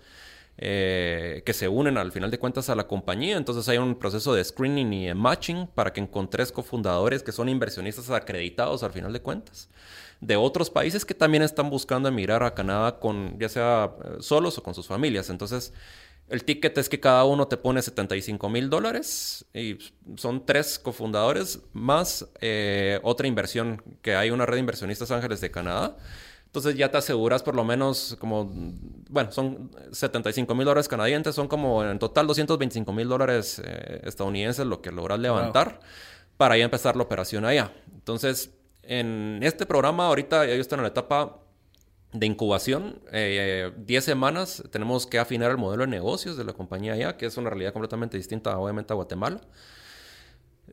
[0.59, 3.37] eh, que se unen al final de cuentas a la compañía.
[3.37, 7.49] Entonces hay un proceso de screening y de matching para que encontres cofundadores que son
[7.49, 9.67] inversionistas acreditados al final de cuentas
[10.21, 14.63] de otros países que también están buscando emigrar a Canadá con ya sea solos o
[14.63, 15.29] con sus familias.
[15.29, 15.73] Entonces
[16.27, 19.77] el ticket es que cada uno te pone 75 mil dólares y
[20.15, 25.51] son tres cofundadores más eh, otra inversión, que hay una red de inversionistas ángeles de
[25.51, 25.95] Canadá.
[26.47, 28.49] Entonces ya te aseguras por lo menos como,
[29.09, 34.65] bueno, son 75 mil dólares canadienses, son como en total 225 mil dólares eh, estadounidenses
[34.65, 35.79] lo que logras levantar
[36.37, 37.71] para ya empezar la operación allá.
[37.93, 41.39] Entonces, en este programa ahorita ya están en la etapa
[42.13, 46.95] de incubación, 10 eh, semanas, tenemos que afinar el modelo de negocios de la compañía
[46.95, 49.41] ya, que es una realidad completamente distinta, obviamente, a Guatemala.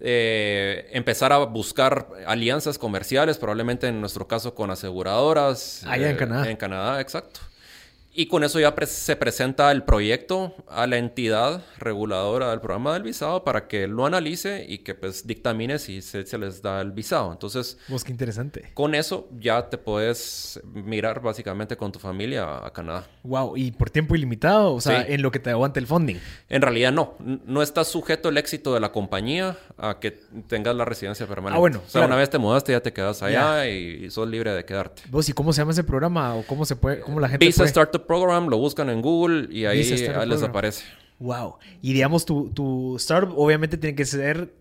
[0.00, 5.84] Eh, empezar a buscar alianzas comerciales, probablemente en nuestro caso con aseguradoras.
[5.86, 6.50] Allá en eh, Canadá.
[6.50, 7.40] En Canadá, exacto.
[8.14, 13.02] Y con eso ya se presenta el proyecto a la entidad reguladora del programa del
[13.02, 17.32] visado para que lo analice y que pues dictamine si se, les da el visado.
[17.32, 17.78] Entonces...
[17.88, 18.70] Pues qué interesante.
[18.74, 23.06] Con eso ya te puedes mirar básicamente con tu familia a, Canadá.
[23.22, 24.74] Wow, ¿y por tiempo ilimitado?
[24.74, 26.16] O sea, en lo que te aguante el funding.
[26.50, 27.14] En realidad no.
[27.18, 30.10] No está sujeto el éxito de la compañía a que
[30.48, 31.56] tengas la residencia permanente.
[31.56, 31.82] Ah, bueno.
[31.86, 35.02] O sea, una vez te mudaste ya te quedas allá y, sos libre de quedarte.
[35.08, 37.64] ¿Vos y cómo se llama ese programa o cómo se puede, cómo la gente Visa
[37.64, 40.84] Startup Program, lo buscan en Google y ahí, les aparece.
[41.18, 41.56] Wow.
[41.80, 44.52] Y digamos, tu, tu startup obviamente tiene que ser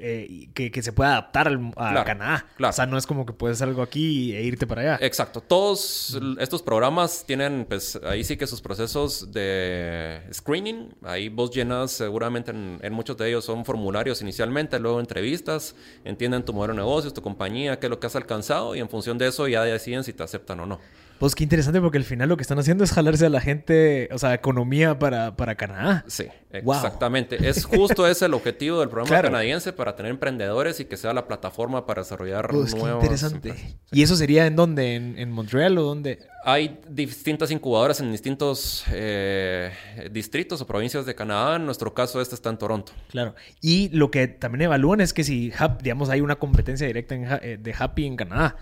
[0.00, 2.46] eh, que, que se pueda adaptar al- a Claro, Canadá.
[2.56, 2.70] claro.
[2.70, 4.98] O sea, no es como que puedes algo aquí e irte para allá.
[5.04, 5.40] Exacto.
[5.40, 10.94] Todos estos programas tienen, pues, ahí sí que sus procesos de screening.
[11.02, 16.44] Ahí vos llenas, seguramente en, en muchos de ellos son formularios inicialmente, luego entrevistas, entienden
[16.44, 19.18] tu modelo de negocios, tu compañía, qué es lo que has alcanzado y en función
[19.18, 20.78] de eso ya deciden si te aceptan o no.
[21.18, 24.08] Pues qué interesante porque al final lo que están haciendo es jalarse a la gente,
[24.12, 26.04] o sea, economía para, para Canadá.
[26.06, 26.26] Sí,
[26.62, 26.76] Wow.
[26.76, 27.46] exactamente.
[27.48, 29.28] Es justo ese el objetivo del programa Claro.
[29.28, 33.48] canadiense para tener emprendedores y que sea la plataforma para desarrollar Pues qué interesante.
[33.50, 33.76] empresas.
[33.92, 34.94] ¿Y eso sería en dónde?
[34.94, 36.20] ¿En, en Montreal o dónde?
[36.44, 39.70] Hay distintas incubadoras en distintos eh,
[40.10, 41.56] distritos o provincias de Canadá.
[41.56, 42.92] En nuestro caso, este está en Toronto.
[43.10, 43.34] Claro.
[43.60, 45.52] Y lo que también evalúan es que si,
[45.82, 48.56] digamos, hay una competencia directa en eh, de Happy en Canadá.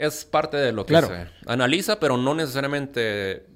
[0.00, 1.08] Es parte de lo que Claro.
[1.08, 3.46] se analiza, pero no necesariamente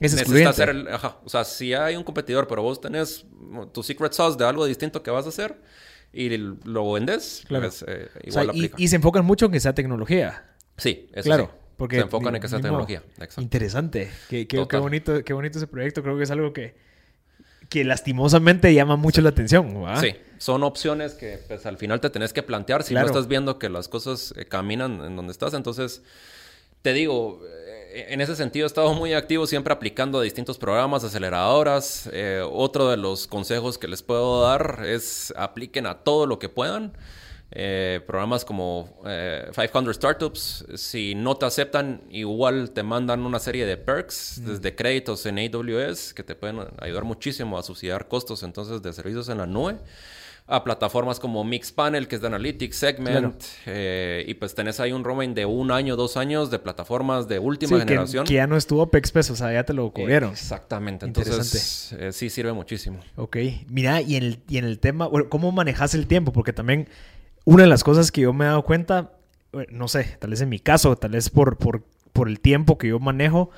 [0.00, 0.50] Es excluyente.
[0.50, 1.18] hacer el- ajá.
[1.24, 3.26] O sea, si hay un competidor, pero vos tenés
[3.72, 5.60] tu secret sauce de algo distinto que vas a hacer
[6.12, 7.66] y lo vendes, Claro.
[7.68, 8.76] pues, eh, O sea, igual y, aplica.
[8.78, 10.44] y se enfocan mucho en que sea tecnología.
[10.76, 11.50] Sí, eso claro.
[11.52, 11.58] sí.
[11.76, 13.02] Porque se enfocan en que sea tecnología.
[13.14, 13.40] Exacto.
[13.42, 14.10] Interesante.
[14.30, 16.02] Qué, qué- qué bonito, qué bonito ese proyecto.
[16.02, 16.74] Creo que es algo que,
[17.68, 19.84] que lastimosamente llama mucho la atención.
[20.00, 23.06] Sí, son opciones que pues, al final te tenés que plantear si Claro.
[23.06, 25.54] no estás viendo que las cosas eh, caminan en donde estás.
[25.54, 26.02] Entonces,
[26.82, 27.40] te digo,
[27.92, 32.08] eh, en ese sentido he estado muy activo siempre aplicando a distintos programas, aceleradoras.
[32.12, 36.48] Eh, otro de los consejos que les puedo dar es apliquen a todo lo que
[36.48, 36.92] puedan.
[37.56, 43.64] Eh, programas como eh, 500 Startups, si no te aceptan, igual te mandan una serie
[43.64, 48.82] de perks, desde créditos en AWS, que te pueden ayudar muchísimo a subsidiar costos entonces
[48.82, 49.76] de servicios en la nube,
[50.48, 53.34] a plataformas como Mixpanel, que es de Analytics, Segment, Claro.
[53.66, 57.38] eh, y pues tenés ahí un roaming de un año, dos años de plataformas de
[57.38, 58.26] última generación.
[58.26, 60.30] que ya no estuvo OPEX pesos, o sea, ya te lo cubrieron.
[60.32, 62.98] Exactamente, entonces eh, sí sirve muchísimo.
[63.14, 63.36] Ok.
[63.68, 66.32] Mira, y en el, y en el tema, bueno, ¿cómo manejas el tiempo?
[66.32, 66.88] Porque también
[67.44, 69.12] una de las cosas que yo me he dado cuenta,
[69.52, 72.78] bueno, no sé, tal vez en mi caso, tal vez por, por, por el tiempo
[72.78, 73.50] que yo manejo,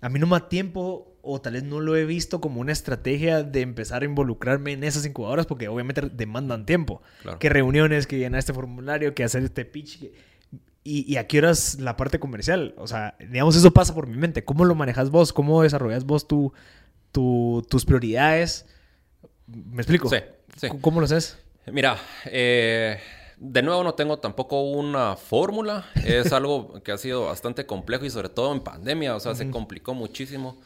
[0.00, 2.72] a mí no me da tiempo o tal vez no lo he visto como una
[2.72, 7.00] estrategia de empezar a involucrarme en esas incubadoras porque obviamente demandan tiempo.
[7.22, 7.38] Claro.
[7.38, 10.00] Que reuniones, que llenar este formulario, que hacer este pitch.
[10.00, 10.12] que-
[10.86, 12.74] Y, y a qué horas la parte comercial.
[12.76, 14.44] O sea, digamos, eso pasa por mi mente.
[14.44, 15.32] ¿Cómo lo manejas vos?
[15.32, 16.52] ¿Cómo desarrollas vos tu,
[17.10, 18.66] tu- tus prioridades?
[19.46, 20.10] ¿Me explico?
[20.10, 20.16] Sí,
[20.58, 20.68] sí.
[20.82, 21.38] ¿Cómo lo haces?
[21.66, 23.00] Mira, eh,
[23.36, 25.86] de nuevo no tengo tampoco una fórmula.
[26.04, 29.50] Es algo que ha sido bastante complejo y sobre todo en pandemia, o sea, se
[29.50, 30.60] complicó muchísimo.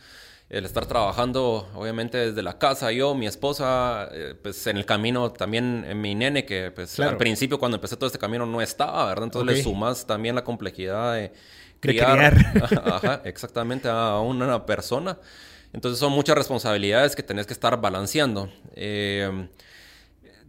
[0.51, 5.31] El estar trabajando, obviamente, desde la casa, yo, mi esposa, eh, pues en el camino
[5.31, 7.11] también eh, mi nene, que pues Claro.
[7.11, 9.25] al principio cuando empecé todo este camino no estaba, ¿verdad?
[9.25, 11.33] Entonces le sumas también la complejidad de
[11.81, 12.35] criar.
[12.87, 15.19] Ajá, exactamente, a una persona.
[15.75, 18.51] Entonces son muchas responsabilidades que tenés que estar balanceando.
[18.75, 19.49] Eh,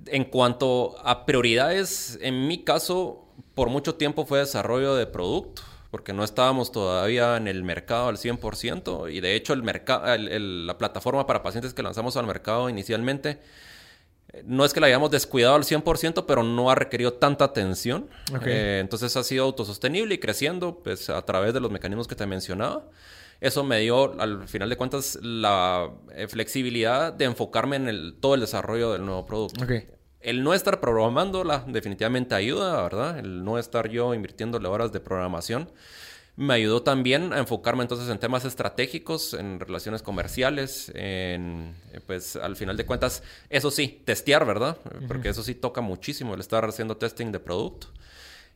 [0.05, 6.13] en cuanto a prioridades, en mi caso, por mucho tiempo fue desarrollo de producto, porque
[6.13, 11.25] no estábamos todavía en el mercado al 100%, y de hecho el mercado, la plataforma
[11.25, 13.39] para pacientes que lanzamos al mercado inicialmente,
[14.45, 18.09] no es que la hayamos descuidado al 100%, pero no ha requerido tanta atención.
[18.45, 22.27] Eh, entonces ha sido autosostenible y creciendo pues, a través de los mecanismos que te
[22.27, 22.83] mencionaba.
[23.41, 28.35] Eso me dio, al final de cuentas, la eh, flexibilidad de enfocarme en el, todo
[28.35, 29.63] el desarrollo del nuevo producto.
[30.19, 33.19] El no estar programándola definitivamente ayuda, ¿verdad?
[33.19, 35.71] El no estar yo invirtiéndole horas de programación.
[36.35, 42.35] Me ayudó también a enfocarme entonces en temas estratégicos, en relaciones comerciales, en, eh, pues
[42.35, 44.77] al final de cuentas, eso sí, testear, ¿verdad?
[45.07, 47.87] Porque eso sí toca muchísimo el estar haciendo testing de producto.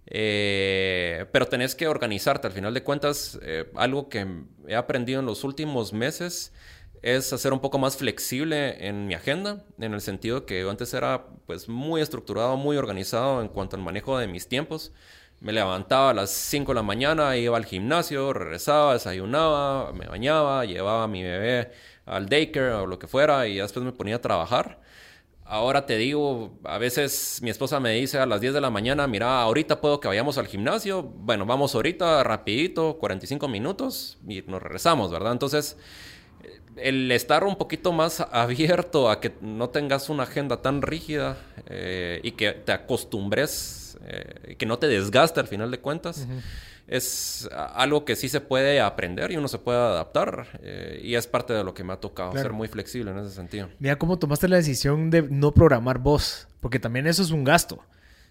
[0.07, 2.47] Eh, pero tenés que organizarte.
[2.47, 4.27] Al final de cuentas, eh, algo que
[4.67, 6.53] he aprendido en los últimos meses
[7.01, 10.93] es hacer un poco más flexible en mi agenda, en el sentido que yo antes
[10.93, 14.93] era pues muy estructurado, muy organizado en cuanto al manejo de mis tiempos.
[15.41, 20.63] Me levantaba a las 5 de la mañana, iba al gimnasio, regresaba, desayunaba, me bañaba,
[20.63, 21.71] llevaba a mi bebé
[22.05, 24.79] al daycare o lo que fuera y después me ponía a trabajar.
[25.45, 29.07] Ahora te digo, a veces mi esposa me dice a las 10 de la mañana,
[29.07, 31.03] mira, ahorita puedo que vayamos al gimnasio.
[31.03, 35.33] Bueno, vamos ahorita, rapidito, 45 minutos y nos regresamos, ¿verdad?
[35.33, 35.77] Entonces,
[36.77, 42.19] el estar un poquito más abierto a que no tengas una agenda tan rígida eh,
[42.23, 46.27] y que te acostumbres, eh, que no te desgaste al final de cuentas,
[46.97, 51.25] es algo que sí se puede aprender y uno se puede adaptar eh, y es
[51.27, 52.43] parte de lo que me ha tocado, Claro.
[52.49, 53.69] ser muy flexible en ese sentido.
[53.79, 57.79] Mira cómo tomaste la decisión de no programar vos, porque también eso es un gasto.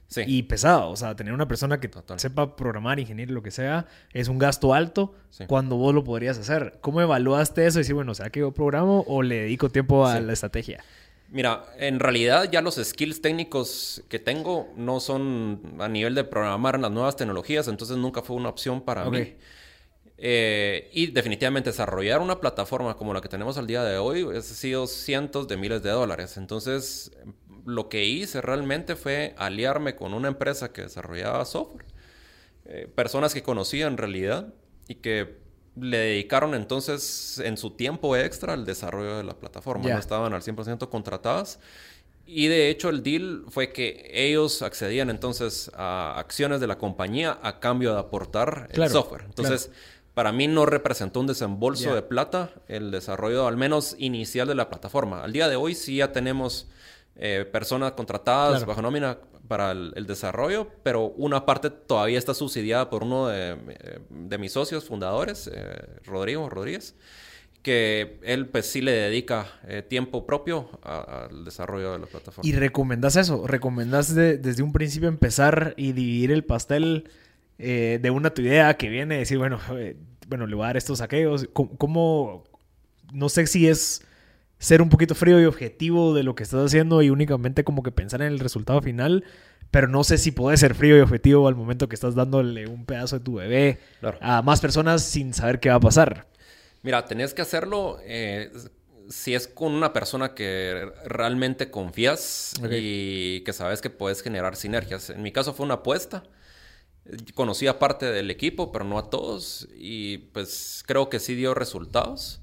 [0.08, 0.22] Sí.
[0.26, 2.20] Y pesado, o sea, tener una persona que Total.
[2.20, 5.44] sepa programar, ingeniero, lo que sea, es un gasto alto Sí.
[5.46, 6.78] cuando vos lo podrías hacer.
[6.82, 7.78] ¿Cómo evaluaste eso?
[7.78, 10.22] Y decir, bueno, ¿será que yo programo o le dedico tiempo a Sí.
[10.24, 10.84] la estrategia?
[11.32, 16.78] Mira, en realidad ya los skills técnicos que tengo no son a nivel de programar
[16.78, 19.34] las nuevas tecnologías, entonces nunca fue una opción para mí.
[20.18, 24.42] Eh, y definitivamente desarrollar una plataforma como la que tenemos al día de hoy ha
[24.42, 26.36] sido cientos de miles de dólares.
[26.36, 27.10] Entonces,
[27.64, 31.86] lo que hice realmente fue aliarme con una empresa que desarrollaba software,
[32.66, 34.52] eh, personas que conocía en realidad
[34.86, 35.41] y que
[35.76, 39.88] le dedicaron entonces en su tiempo extra al desarrollo de la plataforma.
[39.88, 41.58] No estaban al 100% contratadas.
[42.26, 47.38] Y de hecho el deal fue que ellos accedían entonces a acciones de la compañía
[47.42, 49.24] a cambio de aportar el software.
[49.24, 49.70] Entonces,
[50.14, 54.68] para mí no representó un desembolso de plata el desarrollo al menos inicial de la
[54.68, 55.24] plataforma.
[55.24, 56.68] Al día de hoy sí ya tenemos
[57.16, 59.18] eh, personas contratadas bajo nómina
[59.52, 64.86] para el, desarrollo, pero una parte todavía está subsidiada por uno de, eh, mis socios
[64.86, 66.94] fundadores, eh, Rodrigo Rodríguez,
[67.60, 69.46] que él pues sí le dedica
[69.90, 72.48] tiempo propio al desarrollo de la plataforma.
[72.48, 73.46] ¿Y recomendas eso?
[73.46, 77.10] ¿Recomendas desde un principio empezar y dividir el pastel
[77.58, 79.60] de una tu idea que viene, decir, bueno,
[80.28, 81.46] bueno, le voy a dar estos saqueos?
[81.52, 82.44] ¿Cómo,
[83.12, 84.02] no sé si es
[84.62, 87.90] ser un poquito frío y objetivo de lo que estás haciendo y únicamente como que
[87.90, 89.24] pensar en el resultado final.
[89.72, 92.84] Pero no sé si puedes ser frío y objetivo al momento que estás dándole un
[92.84, 93.80] pedazo de tu bebé
[94.20, 96.28] a más personas sin saber qué va a pasar.
[96.82, 98.52] Mira, tenés que hacerlo eh,
[99.08, 105.10] si es con una persona que realmente confías y que sabes que puedes generar sinergias.
[105.10, 106.22] En mi caso fue una apuesta.
[107.34, 109.66] Conocí a parte del equipo, pero no a todos.
[109.74, 112.41] Y pues creo que sí dio resultados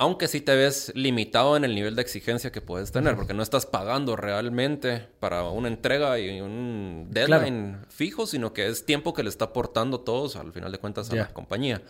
[0.00, 3.42] aunque sí te ves limitado en el nivel de exigencia que puedes tener, porque no
[3.42, 9.24] estás pagando realmente para una entrega y un deadline fijo, sino que es tiempo que
[9.24, 11.82] le está aportando todos, al final de cuentas, a la compañía.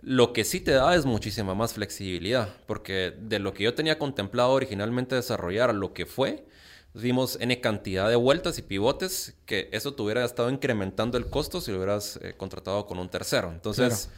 [0.00, 3.98] Lo que sí te da es muchísima más flexibilidad, porque de lo que yo tenía
[3.98, 6.46] contemplado originalmente desarrollar a lo que fue,
[6.94, 11.60] vimos N cantidad de vueltas y pivotes que eso te hubiera estado incrementando el costo
[11.60, 13.50] si lo hubieras eh, contratado con un tercero.
[13.50, 14.10] Entonces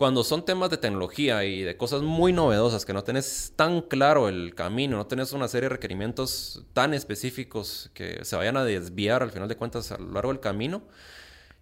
[0.00, 4.30] cuando son temas de tecnología y de cosas muy novedosas que no tenés tan claro
[4.30, 9.22] el camino, no tenés una serie de requerimientos tan específicos que se vayan a desviar
[9.22, 10.84] al final de cuentas a lo largo del camino,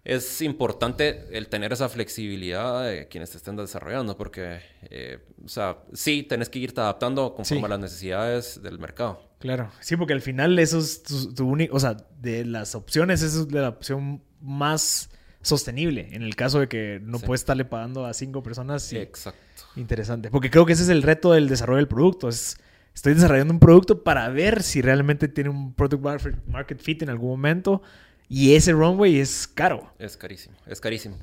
[0.05, 5.79] es importante el tener esa flexibilidad de quienes te estén desarrollando, porque, eh, o sea,
[5.91, 9.21] sí, tenés que irte adaptando conforme a las necesidades del mercado.
[9.39, 13.41] Claro, sí, porque al final eso es tu, único, o sea, de las opciones, esa
[13.41, 15.09] es la opción más
[15.41, 18.91] sostenible en el caso de que no puedes estarle pagando a cinco personas.
[18.93, 19.63] Exacto.
[19.75, 20.29] Interesante.
[20.29, 22.29] Porque creo que ese es el reto del desarrollo del producto.
[22.29, 22.57] Es,
[22.93, 26.03] estoy desarrollando un producto para ver si realmente tiene un product
[26.47, 27.81] market fit en algún momento.
[28.27, 29.91] Y ese runway es caro.
[29.97, 31.17] Es carísimo, es carísimo.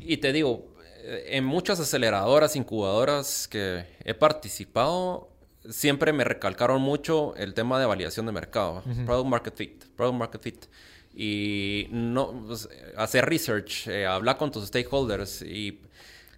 [0.00, 5.30] Y te digo, eh, en muchas aceleradoras, incubadoras que he participado,
[5.70, 8.82] siempre me recalcaron mucho el tema de validación de mercado.
[9.06, 10.66] Product market fit, product market fit
[11.16, 15.80] y no pues, hacer research, eh, hablar con tus stakeholders y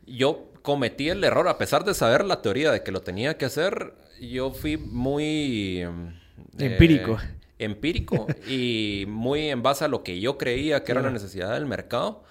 [0.06, 3.46] yo cometí el error a pesar de saber la teoría de que lo tenía que
[3.46, 5.88] hacer, yo fui muy eh,
[6.58, 7.18] empírico.
[7.58, 11.66] empírico y muy en base a lo que yo creía que era la necesidad del
[11.66, 12.24] mercado.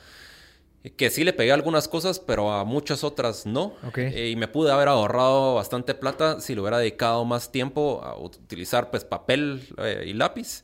[0.97, 3.73] Que sí le pegué algunas cosas, pero a muchas otras no.
[3.95, 8.15] Eh, y me pude haber ahorrado bastante plata si lo hubiera dedicado más tiempo a
[8.15, 9.63] utilizar pues papel
[10.05, 10.63] y lápiz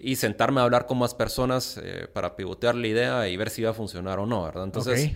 [0.00, 3.62] y sentarme a hablar con más personas eh, para pivotear la idea y ver si
[3.62, 4.64] iba a funcionar o no, ¿verdad?
[4.64, 5.12] Entonces,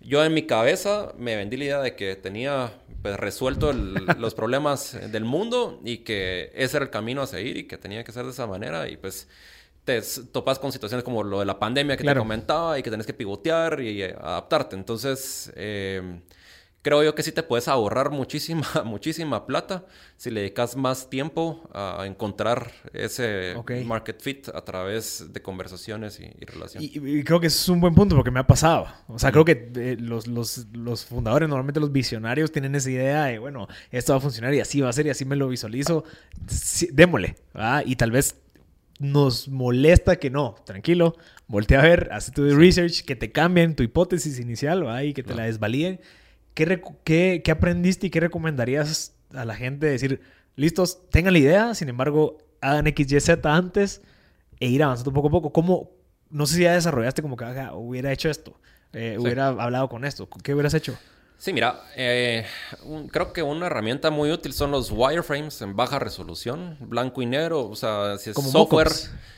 [0.00, 3.72] yo en mi cabeza me vendí la idea de que tenía pues, resuelto
[4.18, 8.04] los problemas del mundo y que ese era el camino a seguir y que tenía
[8.04, 9.28] que ser de esa manera y pues
[9.84, 13.06] te topas con situaciones como lo de la pandemia que te comentaba y que tenés
[13.06, 14.76] que pivotear y eh, adaptarte.
[14.76, 16.20] Entonces, eh,
[16.82, 19.84] creo yo que sí te puedes ahorrar muchísima, muchísima plata
[20.16, 26.44] si le dedicas más tiempo a encontrar ese market fit a través de conversaciones y,
[26.44, 26.90] relaciones.
[26.94, 28.86] Y, creo que es un buen punto porque me ha pasado.
[29.08, 33.24] O sea, creo que eh, los, los, los, fundadores, normalmente los visionarios, tienen esa idea
[33.24, 35.48] de, bueno, esto va a funcionar y así va a ser y así me lo
[35.48, 36.04] visualizo.
[36.92, 37.36] démosle.
[37.84, 38.36] Y tal vez
[38.98, 40.56] nos molesta que no.
[40.64, 45.22] Tranquilo, voltea a ver, haz tu research, que te cambien tu hipótesis inicial y que
[45.22, 46.00] te la desvaliden
[46.64, 49.86] ¿qué, aprendiste y qué recomendarías a la gente?
[49.86, 50.20] Decir,
[50.56, 54.02] listos, tengan la idea, sin embargo, hagan X, Y, Z antes
[54.60, 55.52] e ir avanzando poco a poco.
[55.52, 55.90] ¿Cómo,
[56.30, 57.44] no sé si ya desarrollaste como que
[57.74, 58.58] hubiera hecho esto,
[58.92, 60.98] eh, hubiera hablado con esto, ¿qué hubieras hecho?
[61.38, 62.44] Sí, mira, eh,
[63.12, 67.68] creo que una herramienta muy útil son los wireframes en baja resolución, blanco y negro,
[67.68, 68.90] o sea, si es software.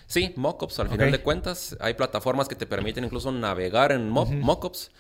[0.07, 1.77] Sí, mockups al final de cuentas.
[1.79, 4.91] Hay plataformas que te permiten incluso navegar en mockups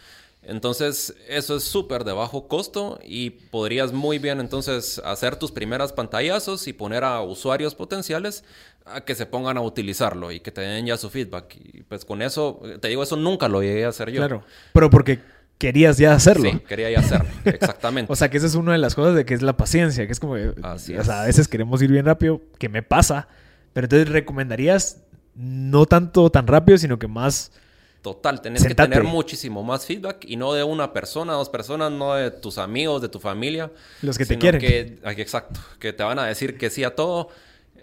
[0.42, 5.92] Entonces, eso es súper de bajo costo y podrías muy bien entonces hacer tus primeras
[5.92, 8.42] pantallazos y poner a usuarios potenciales
[8.86, 11.56] a que se pongan a utilizarlo y que te den ya su feedback.
[11.56, 14.16] Y pues con eso, te digo, eso nunca lo llegué a hacer yo.
[14.16, 15.20] Claro, pero porque
[15.58, 16.50] querías ya hacerlo.
[16.50, 18.10] Sí, quería ya hacerlo, exactamente.
[18.10, 20.12] o sea, que esa es una de las cosas de que es la paciencia, que
[20.12, 21.06] es como, Así o es.
[21.06, 23.28] sea, a veces queremos ir bien rápido, que me pasa,
[23.74, 25.02] pero entonces recomendarías
[25.34, 27.52] no tanto tan rápido, sino que más...
[28.02, 28.88] Total, tenés Sentate.
[28.90, 32.56] que tener muchísimo más feedback y no de una persona, dos personas, no de tus
[32.56, 33.70] amigos, de tu familia.
[34.00, 34.60] Los que te quieren.
[34.60, 37.28] que- exacto, que te van a decir que sí a todo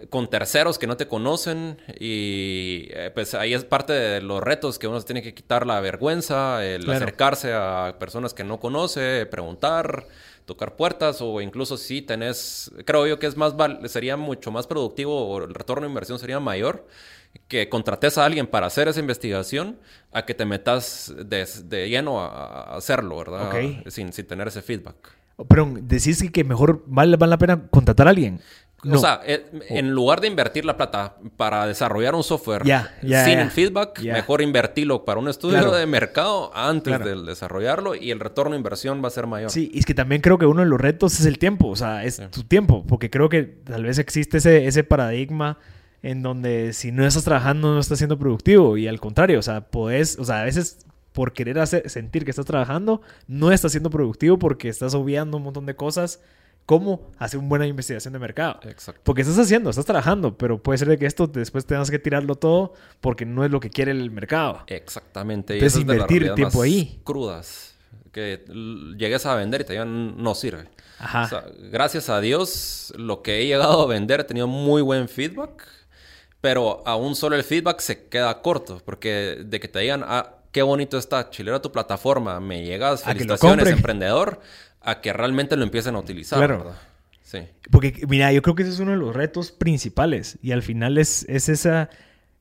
[0.09, 4.77] con terceros que no te conocen y eh, pues ahí es parte de los retos
[4.79, 6.97] que uno se tiene que quitar la vergüenza, el Claro.
[6.97, 10.07] acercarse a personas que no conoce, preguntar,
[10.45, 14.65] tocar puertas o incluso si tenés, creo yo que es más val- sería mucho más
[14.67, 16.85] productivo o el retorno de inversión sería mayor
[17.47, 19.77] que contrates a alguien para hacer esa investigación
[20.11, 22.27] a que te metas de, de lleno a,
[22.73, 23.51] a hacerlo, ¿verdad?
[23.87, 24.95] Sin, sin tener ese feedback.
[25.47, 28.41] Pero decís que- mejor vale, vale la pena contratar a alguien.
[28.83, 28.95] No.
[28.95, 32.61] O sea, eh, en lugar de invertir la plata para desarrollar un software
[33.01, 35.71] sin feedback, mejor invertirlo para un estudio Claro.
[35.73, 37.05] de mercado antes Claro.
[37.23, 39.49] de desarrollarlo y el retorno de inversión va a ser mayor.
[39.49, 41.75] Sí, y es que también creo que uno de los retos es el tiempo, o
[41.75, 45.57] sea, es tu tiempo, porque creo que tal vez existe ese, ese paradigma
[46.03, 49.61] en donde si no estás trabajando no estás siendo productivo y al contrario, o sea,
[49.61, 50.79] podés, o sea, a veces
[51.11, 55.43] por querer hacer, sentir que estás trabajando no estás siendo productivo porque estás obviando un
[55.43, 56.21] montón de cosas
[56.67, 58.59] como hacer una buena investigación de mercado.
[58.63, 59.01] Exacto.
[59.05, 62.35] Porque estás haciendo, estás trabajando, pero puede ser de que esto después tengas que tirarlo
[62.35, 64.63] todo porque no es lo que quiere el mercado.
[64.67, 65.53] Exactamente.
[65.53, 66.99] Y Entonces, esa es de invertir tiempo ahí.
[67.05, 67.77] Crudas.
[68.11, 68.43] Que
[68.97, 70.67] llegues a vender y te digan no sirve.
[70.99, 71.23] Ajá.
[71.23, 75.07] O sea, gracias a Dios, lo que he llegado a vender he tenido muy buen
[75.07, 75.63] feedback,
[76.41, 80.61] pero aún solo el feedback se queda corto, porque de que te digan, ah, qué
[80.61, 83.77] bonito está, chilera tu plataforma, me llegas, A felicitaciones, compren.
[83.77, 84.39] emprendedor,
[84.81, 86.57] a que realmente lo empiecen a utilizar, Claro.
[86.59, 86.75] ¿verdad?
[87.23, 87.39] Sí.
[87.71, 90.37] Porque, mira, yo creo que ese es uno de los retos principales.
[90.41, 91.89] Y al final es, es esa.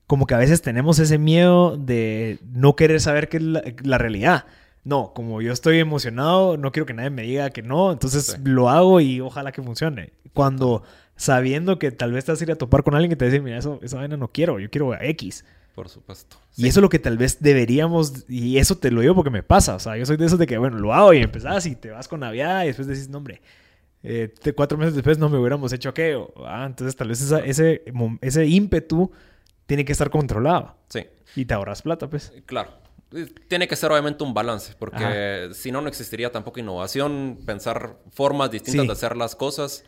[0.06, 3.98] Como que a veces tenemos ese miedo de no querer saber qué es la, la
[3.98, 4.44] realidad.
[4.84, 8.36] No, como yo estoy emocionado, no quiero que nadie me diga que no, entonces Sí.
[8.44, 10.12] lo hago y ojalá que funcione.
[10.32, 10.84] Cuando
[11.16, 13.40] sabiendo que tal vez te vas a ir a topar con alguien que te dice,
[13.40, 15.44] mira, eso, esa vaina no quiero, yo quiero X.
[15.74, 16.36] Por supuesto.
[16.56, 19.42] Y eso es lo que tal vez deberíamos, y eso te lo digo porque me
[19.42, 21.76] pasa, o sea, yo soy de esos de que, bueno, lo hago y empezás y
[21.76, 23.42] te vas con Navidad y después decís, no, hombre,
[24.02, 26.32] eh, cuatro meses después no me hubiéramos hecho aquello.
[26.46, 27.82] Ah, entonces tal vez esa- ese,
[28.22, 29.10] ese ímpetu
[29.66, 31.04] tiene que estar controlado Sí.
[31.34, 32.32] y te ahorras plata, pues.
[32.46, 32.70] Claro.
[33.12, 37.96] Eh, Tiene que ser obviamente un balance, porque si no, no existiría tampoco innovación, pensar
[38.12, 38.86] formas distintas Sí.
[38.86, 39.84] de hacer las cosas.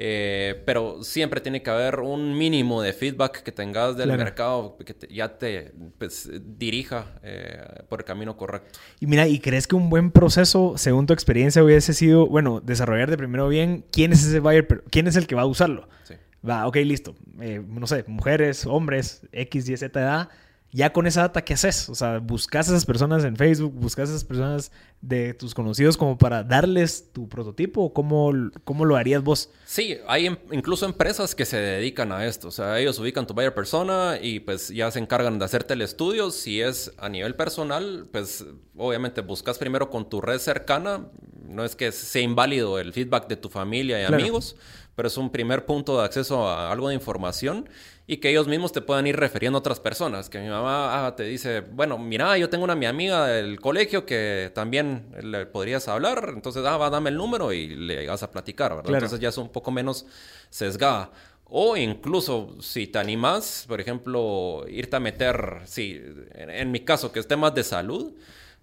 [0.00, 4.22] Eh, pero siempre tiene que haber un mínimo de feedback que tengas del Claro.
[4.22, 8.78] mercado que te- ya te pues, dirija eh, por el camino correcto.
[9.00, 13.10] Y mira, ¿y crees que un buen proceso, según tu experiencia, hubiese sido, bueno, desarrollar
[13.10, 15.88] de primero bien quién es ese buyer, pero quién es el que va a usarlo?
[16.04, 16.14] Sí.
[16.48, 17.16] Va, ok, listo.
[17.40, 20.28] Eh, no sé, mujeres, hombres, X, Y, Z edad.
[20.70, 21.88] Ya con esa data, ¿qué haces?
[21.88, 25.96] O sea, buscas a esas personas en Facebook, buscas a esas personas de tus conocidos
[25.96, 28.32] como para darles tu prototipo cómo,
[28.64, 29.48] cómo lo harías vos.
[29.64, 32.48] Sí, hay em- incluso empresas que se dedican a esto.
[32.48, 35.80] O sea, ellos ubican tu buyer persona y pues ya se encargan de hacerte el
[35.80, 36.30] estudio.
[36.30, 38.44] Si es a nivel personal, pues
[38.76, 41.06] obviamente buscas primero con tu red cercana.
[41.48, 44.22] No es que sea inválido el feedback de tu familia y Claro.
[44.22, 44.54] amigos,
[44.94, 47.68] pero es un primer punto de acceso a algo de información
[48.10, 50.30] y que ellos mismos te puedan ir refiriendo a otras personas.
[50.30, 54.06] Que mi mamá ah, te dice, bueno, mira, yo tengo una mi amiga del colegio
[54.06, 58.30] que también le podrías hablar, entonces, ah, va, dame el número y le vas a
[58.30, 58.84] platicar, ¿verdad?
[58.84, 59.04] Claro.
[59.04, 60.06] Entonces ya es un poco menos
[60.48, 61.10] sesgada.
[61.44, 66.00] O incluso si te animas, por ejemplo, irte a meter, sí,
[66.34, 68.14] en, en mi caso, que es temas de salud,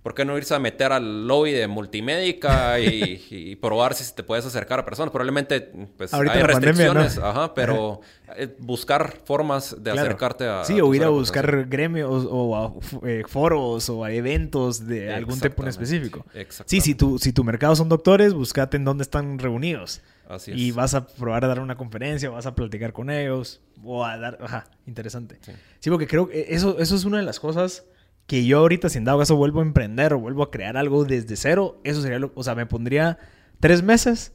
[0.06, 4.22] ¿por qué no irse a meter al lobby de multimédica y, y probar si te
[4.22, 5.12] puedes acercar a personas?
[5.12, 5.62] Probablemente
[5.98, 6.60] pues, Ahorita hay pandemia,
[6.94, 7.26] restricciones, ¿no?
[7.26, 8.02] ajá, pero
[8.38, 10.02] eh, buscar formas de Claro.
[10.02, 10.64] acercarte a...
[10.64, 15.12] Sí, a o ir a buscar gremios o a eh, foros o a eventos de
[15.12, 16.24] algún tipo en específico.
[16.68, 20.02] Sí, si tu, si tu mercado son doctores, buscate en dónde están reunidos.
[20.30, 20.58] Así es.
[20.60, 24.20] Y vas a probar a dar una conferencia, vas a platicar con ellos, o a
[24.20, 24.38] dar...
[24.40, 25.40] Ajá, interesante.
[25.42, 25.52] Sí.
[25.80, 27.86] Sí, porque creo que eso, eso es una de las cosas
[28.28, 31.06] que yo ahorita, si en dado caso vuelvo a emprender o vuelvo a crear algo
[31.06, 32.32] desde cero, eso sería lo...
[32.36, 33.20] O sea, me pondría
[33.60, 34.34] tres meses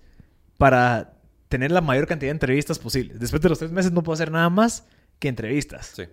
[0.59, 1.15] para
[1.49, 3.19] tener la mayor cantidad de entrevistas posibles.
[3.19, 4.87] Después de los tres meses no puedo hacer nada más
[5.19, 5.93] que entrevistas.
[5.97, 6.05] Sí.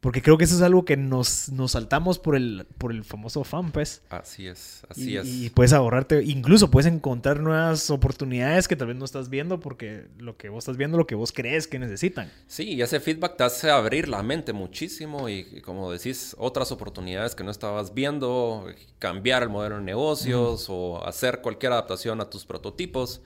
[0.00, 3.44] Porque creo que eso es algo que nos, nos saltamos por el, por el famoso
[3.44, 4.00] fan, pues.
[4.08, 5.26] Así es, así y, es.
[5.28, 10.06] Y puedes ahorrarte, incluso puedes encontrar nuevas oportunidades que tal vez no estás viendo porque
[10.16, 12.32] lo que vos estás viendo, lo que vos crees que necesitan.
[12.46, 16.72] Sí, y ese feedback te hace abrir la mente muchísimo y, y como decís, otras
[16.72, 22.30] oportunidades que no estabas viendo, cambiar el modelo de negocios o hacer cualquier adaptación a
[22.30, 23.20] tus prototipos.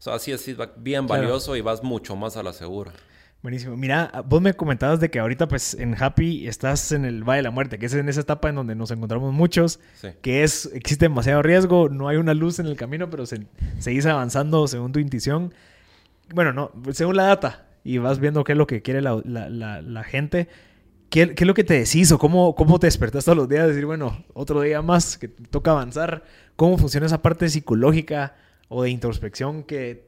[0.00, 1.22] O sea, así es feedback bien Claro.
[1.22, 2.92] valioso y vas mucho más a la segura.
[3.46, 3.76] Buenísimo.
[3.76, 7.42] Mira, vos me comentabas de que ahorita pues en Happy estás en el Valle de
[7.44, 10.08] la Muerte, que es en esa etapa en donde nos encontramos muchos, Sí.
[10.20, 13.46] que es, existe demasiado riesgo, no hay una luz en el camino, pero se,
[13.78, 15.54] seguís avanzando según tu intuición.
[16.34, 19.48] Bueno, no, según la data, y vas viendo qué es lo que quiere la, la-
[19.48, 20.48] la- la gente.
[21.08, 23.68] ¿Qué, qué es lo que te decís o cómo, cómo te despertas todos los días?
[23.68, 26.24] Decir, bueno, otro día más que toca avanzar.
[26.56, 28.34] ¿Cómo funciona esa parte psicológica
[28.66, 30.05] o de introspección que,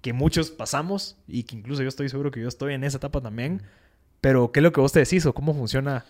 [0.00, 3.20] que muchos pasamos y que incluso yo estoy seguro que yo estoy en esa etapa
[3.20, 3.62] también?
[4.20, 6.04] Pero, ¿qué es lo que vos te decís o cómo funciona?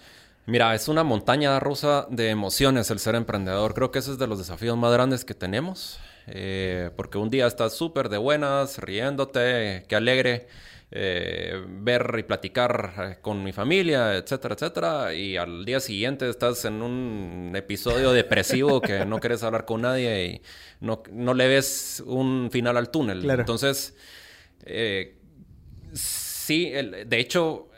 [0.47, 3.75] Mira, es una montaña rusa de emociones el ser emprendedor.
[3.75, 5.99] Creo que ese es de los desafíos más grandes que tenemos.
[6.29, 10.49] eh, porque un día estás súper de buenas, riéndote, qué alegre
[10.91, 15.15] eh, ver y platicar eh, con mi familia, etcétera, etcétera.
[15.15, 20.27] Y al día siguiente estás en un episodio depresivo que no quieres hablar con nadie
[20.27, 20.43] y
[20.81, 23.21] no, no le ves un final al túnel.
[23.23, 23.43] Claro.
[23.43, 23.97] Entonces,
[24.65, 25.13] eh,
[25.93, 27.69] Sí, el- de hecho,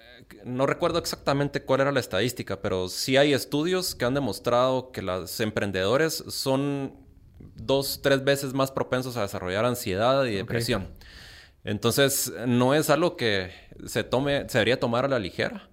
[0.44, 5.00] no recuerdo exactamente cuál era la estadística, pero sí hay estudios que han demostrado que
[5.02, 6.94] los emprendedores son
[7.56, 10.88] dos, tres veces más propensos a desarrollar ansiedad y depresión.
[11.64, 13.50] Entonces, no es algo que
[13.86, 15.68] se tome, se debería tomar a la ligera.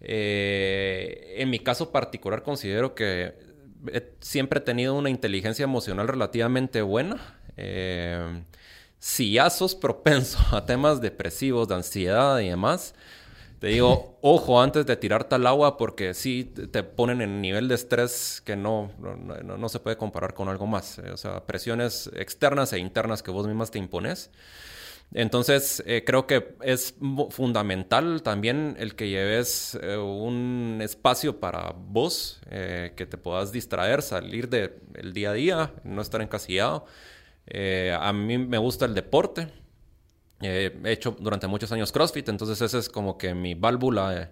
[0.00, 3.34] Eh, en mi caso particular considero que
[3.92, 7.40] he siempre he tenido una inteligencia emocional relativamente buena.
[7.56, 8.44] Eh,
[8.98, 12.94] si ya sos propenso a temas depresivos, de ansiedad y demás,
[13.60, 17.74] te digo, ojo antes de tirarte al agua porque sí te- ponen en nivel de
[17.76, 20.98] estrés que no, no, no- se puede comparar con algo más.
[21.00, 24.30] O sea, presiones externas e internas que vos mismas te impones.
[25.14, 26.94] Entonces, eh, creo que es
[27.30, 34.00] fundamental también el que lleves eh, un espacio para vos, eh, que te puedas distraer,
[34.00, 36.86] salir del día a día, no estar encasillado.
[38.00, 39.48] A mí me gusta el deporte.
[40.40, 44.30] He hecho durante muchos años CrossFit, entonces esa es como que mi válvula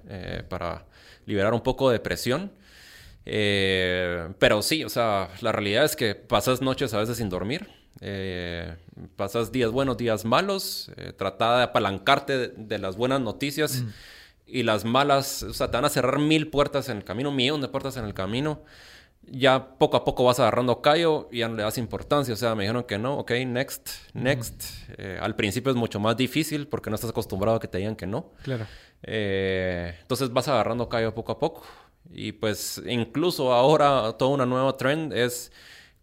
[0.49, 0.87] para
[1.26, 2.53] liberar un poco de presión.
[3.24, 7.80] Pero sí, o sea, la realidad es que pasas noches a veces sin dormir.
[8.01, 8.76] Eh,
[9.16, 10.91] pasas días buenos, días malos.
[10.97, 13.84] Eh, trata de apalancarte de, de las buenas noticias
[14.47, 15.43] y las malas.
[15.43, 17.97] O sea, te van a cerrar mil puertas en el camino, un millón de puertas
[17.97, 18.62] en el camino.
[19.22, 22.34] Ya poco a poco vas agarrando callo y ya no le das importancia.
[22.34, 24.64] O sea, me dijeron que no, ok, next, next.
[24.97, 27.97] Eh, al principio es mucho más difícil porque no estás acostumbrado a que te digan
[27.97, 28.32] que no.
[28.43, 28.66] Claro.
[29.03, 31.66] Eh, entonces vas agarrando callo poco a poco.
[32.12, 35.53] Y pues incluso ahora toda una nueva trend es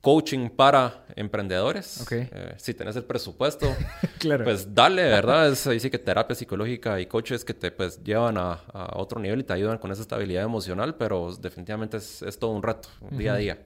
[0.08, 2.00] coaching para emprendedores.
[2.00, 2.14] Ok.
[2.14, 3.76] Eh, si tenés el presupuesto,
[4.20, 4.46] Claro.
[4.46, 5.52] pues dale, ¿verdad?
[5.52, 9.20] Es ahí sí que terapia psicológica y coaches que te pues llevan a, a otro
[9.20, 12.88] nivel y te ayudan con esa estabilidad emocional, pero definitivamente es, es todo un reto,
[13.12, 13.58] día a día.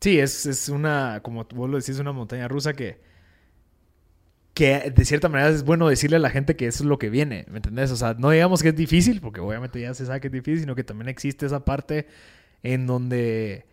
[0.00, 2.98] Sí, es, es una, como vos lo decís, una montaña rusa que,
[4.54, 7.10] que de cierta manera es bueno decirle a la gente que eso es lo que
[7.10, 7.90] viene, ¿me entendés?
[7.90, 10.60] O sea, no digamos que es difícil, porque obviamente ya se sabe que es difícil,
[10.60, 12.06] sino que también existe esa parte
[12.62, 13.66] en donde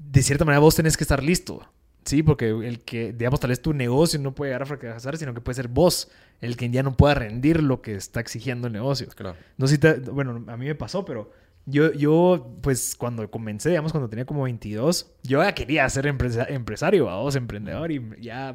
[0.00, 1.66] de cierta manera vos tenés que estar listo,
[2.04, 2.22] ¿sí?
[2.22, 5.40] Porque el que, digamos, tal vez tu negocio no puede llegar a fracasar, sino que
[5.40, 9.06] puede ser vos el que ya no pueda rendir lo que está exigiendo el negocio.
[9.14, 9.36] Claro.
[9.56, 11.30] No sé si te- bueno, a mí me pasó, pero
[11.66, 16.44] yo, yo, pues cuando comencé, digamos, cuando tenía como 22, yo ya quería ser empresa-
[16.48, 18.54] empresario, vos, emprendedor, y ya,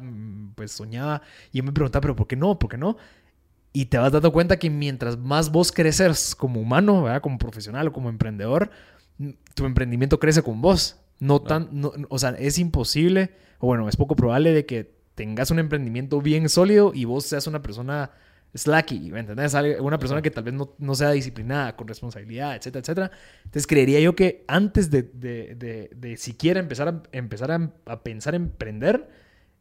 [0.54, 1.22] pues soñaba.
[1.52, 2.58] Y yo me preguntaba, ¿pero por qué no?
[2.58, 2.96] ¿Por qué no?
[3.72, 7.20] Y te vas dando cuenta que mientras más vos creces como humano, ¿verdad?
[7.22, 8.70] como profesional o como emprendedor,
[9.54, 10.96] tu emprendimiento crece con vos.
[11.20, 15.50] No tan, no- o sea, es imposible, o bueno, es poco probable de que tengas
[15.50, 18.10] un emprendimiento bien sólido y vos seas una persona
[18.54, 19.54] slacky, ¿me entendés?
[19.80, 23.10] Una persona que tal vez no, no sea disciplinada, con responsabilidad, etcétera, etcétera.
[23.44, 28.02] Entonces creería yo que antes de, de, de, de siquiera empezar, a, empezar a, a
[28.02, 29.08] pensar en emprender,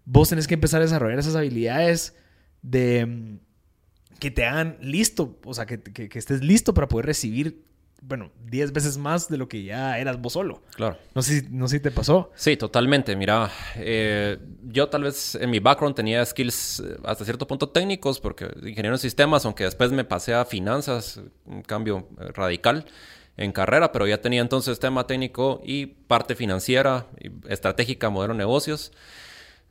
[0.05, 2.15] vos tenés que empezar a desarrollar esas habilidades
[2.63, 3.37] de mm,
[4.19, 7.63] que te hagan listo, o sea, que, que, que estés listo para poder recibir,
[8.01, 10.61] bueno, 10 veces más de lo que ya eras vos solo.
[10.75, 10.97] Claro.
[11.13, 12.31] No sé, no sé si te pasó.
[12.35, 13.15] Sí, totalmente.
[13.15, 18.19] Mira, eh, yo tal vez en mi background tenía skills eh, hasta cierto punto técnicos,
[18.19, 22.85] porque ingeniero en sistemas, aunque después me pasé a finanzas, un cambio eh, radical
[23.37, 28.39] en carrera, pero ya tenía entonces tema técnico y parte financiera, y estratégica, modelo de
[28.39, 28.91] negocios.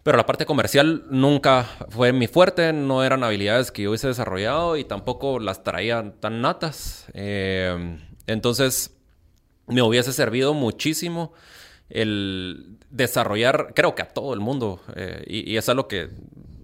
[0.02, 4.76] Pero la parte comercial nunca fue mi fuerte, no eran habilidades que yo hubiese desarrollado
[4.76, 7.06] y tampoco las traía tan natas.
[7.12, 7.98] Eh,
[8.28, 8.94] entonces,
[9.66, 11.32] me hubiese servido muchísimo
[11.90, 16.10] el desarrollar, creo que a todo el mundo, eh, y, es algo que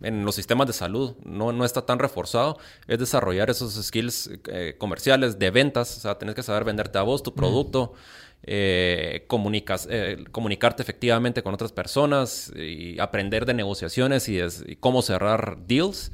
[0.02, 4.74] en los sistemas de salud no, no está tan reforzado, es desarrollar esos skills eh,
[4.76, 7.94] comerciales de ventas, o sea, tenés que saber venderte a vos tu producto,
[8.42, 9.88] eh, comunicas,
[10.30, 16.12] comunicarte efectivamente con otras personas y aprender de negociaciones y, y cómo cerrar deals.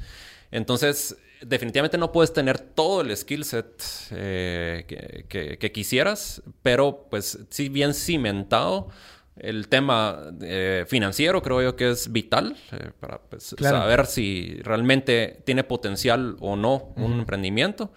[0.51, 7.69] Entonces, definitivamente no puedes tener todo el skill set eh, que, quisieras, pero pues sí
[7.69, 8.89] bien cimentado.
[9.37, 15.41] El tema eh, financiero creo yo que es vital eh, para pues, saber si realmente
[15.45, 17.93] tiene potencial o no un emprendimiento.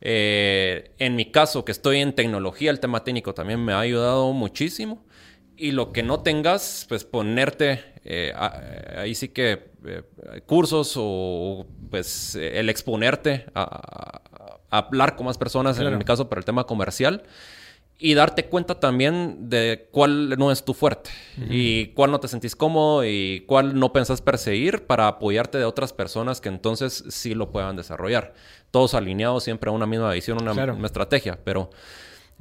[0.00, 5.04] en mi caso, que estoy en tecnología, el tema técnico también me ha ayudado muchísimo.
[5.60, 7.84] Y lo que no tengas, pues ponerte
[8.96, 9.70] ahí sí que
[10.46, 14.22] cursos o pues el exponerte a,
[14.70, 17.24] hablar con más personas, en mi caso, para el tema comercial,
[17.98, 21.10] y darte cuenta también de cuál no es tu fuerte
[21.50, 25.92] y cuál no te sentís cómodo y cuál no pensás perseguir para apoyarte de otras
[25.92, 28.32] personas que entonces sí lo puedan desarrollar.
[28.70, 31.68] Todos alineados siempre a una misma visión, una misma estrategia, pero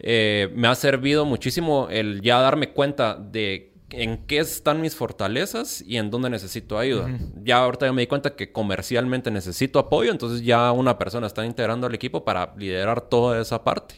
[0.01, 5.81] eh, me ha servido muchísimo el ya darme cuenta de en qué están mis fortalezas
[5.81, 7.09] y en dónde necesito ayuda.
[7.43, 11.45] Ya ahorita ya me di cuenta que comercialmente necesito apoyo, entonces ya una persona está
[11.45, 13.95] integrando al equipo para liderar toda esa parte.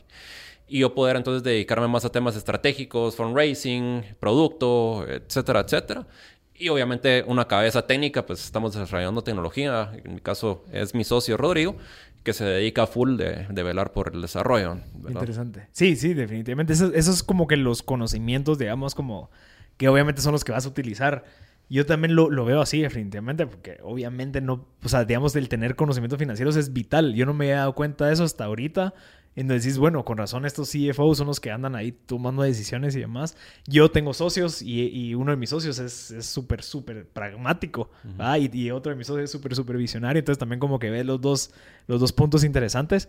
[0.67, 6.07] Y yo poder entonces dedicarme más a temas estratégicos, fundraising, producto, etcétera, etcétera.
[6.55, 9.91] Y obviamente una cabeza técnica, pues estamos desarrollando tecnología.
[10.05, 11.75] En mi caso es mi socio Rodrigo,
[12.23, 14.77] que se dedica full de, de velar por el desarrollo.
[15.07, 15.67] Interesante.
[15.71, 16.73] Sí, sí, definitivamente.
[16.73, 19.31] Eso, eso es como que los conocimientos, digamos, como
[19.77, 21.23] que obviamente son los que vas a utilizar.
[21.69, 25.75] Yo también lo, lo, veo así, definitivamente, porque obviamente no, o sea, digamos, el tener
[25.75, 27.13] conocimientos financieros es vital.
[27.15, 28.93] Yo no me he dado cuenta de eso hasta ahorita.
[29.35, 32.95] En donde decís, bueno, con razón estos CFOs son los que andan ahí tomando decisiones
[32.95, 33.37] y demás.
[33.65, 37.89] Yo tengo socios y, y uno de mis socios es súper, súper pragmático.
[38.37, 40.19] y, y, otro de mis socios es súper, súper visionario.
[40.19, 41.51] Entonces también como que ve los dos,
[41.87, 43.07] los dos puntos interesantes.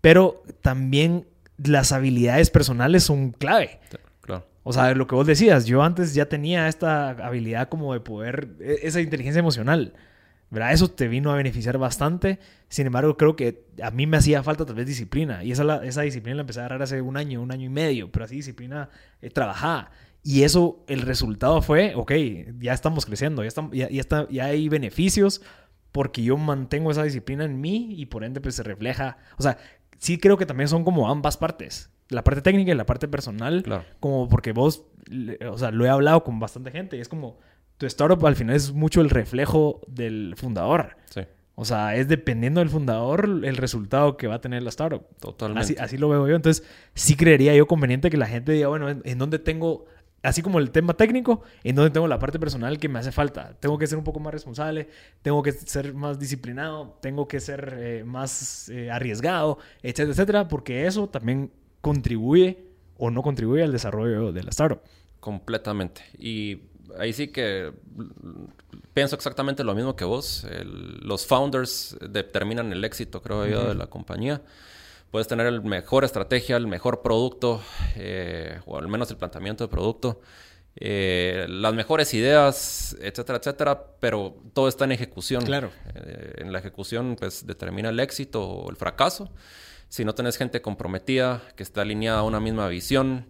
[0.00, 1.26] Pero también
[1.58, 3.78] las habilidades personales son clave.
[4.64, 8.48] O sea, lo que vos decías, yo antes ya tenía esta habilidad como de poder,
[8.60, 9.94] e, esa inteligencia emocional,
[10.52, 10.72] ¿verdad?
[10.74, 12.38] Eso te vino a beneficiar bastante.
[12.68, 15.42] Sin embargo, creo que a mí me hacía falta tal vez disciplina.
[15.42, 18.12] Y esa, esa disciplina la empecé a agarrar hace un año, un año y medio,
[18.12, 18.90] pero así disciplina
[19.22, 19.90] eh, trabajada.
[20.22, 22.12] Y eso, el resultado fue, ok,
[22.60, 25.40] ya estamos creciendo, ya, estamos, ya, está, ya hay beneficios
[25.90, 29.16] porque yo mantengo esa disciplina en mí y por ende pues se refleja.
[29.38, 29.56] O sea,
[29.96, 33.62] sí creo que también son como ambas partes la parte técnica y la parte personal.
[33.62, 33.84] Claro.
[34.00, 34.84] Como porque vos,
[35.50, 37.38] o sea, lo he hablado con bastante gente y es como,
[37.82, 40.96] tu startup al final es mucho el reflejo del fundador.
[41.10, 41.22] Sí.
[41.56, 45.04] O sea, es dependiendo del fundador el resultado que va a tener la startup.
[45.18, 45.74] Totalmente.
[45.80, 46.36] Así, lo veo yo.
[46.36, 46.64] Entonces,
[46.94, 49.86] sí creería yo conveniente que la gente diga, bueno, ¿en, dónde tengo,
[50.22, 53.56] así como el tema técnico, en dónde tengo la parte personal que me hace falta?
[53.58, 54.88] Tengo que ser un poco más responsable,
[55.22, 60.86] tengo que ser más disciplinado, tengo que ser eh, más eh, arriesgado, etcétera, etcétera, porque
[60.86, 62.64] eso también contribuye
[62.96, 64.82] o no contribuye al desarrollo de la startup.
[65.18, 66.02] Completamente.
[66.18, 67.72] Y ahí sí que
[68.94, 70.46] pienso exactamente lo mismo que vos.
[70.64, 74.42] los founders determinan el éxito, creo yo, de la compañía.
[75.10, 77.60] Puedes tener el mejor estrategia, el mejor producto,
[77.96, 80.22] eh, o al menos el planteamiento de producto,
[80.76, 85.44] eh, las mejores ideas, etcétera, etcétera, pero todo está en ejecución.
[85.44, 85.70] Claro.
[85.94, 89.30] Eh, en la ejecución, pues determina el éxito o el fracaso
[89.92, 93.26] si no tenés gente comprometida, que está alineada a una misma visión,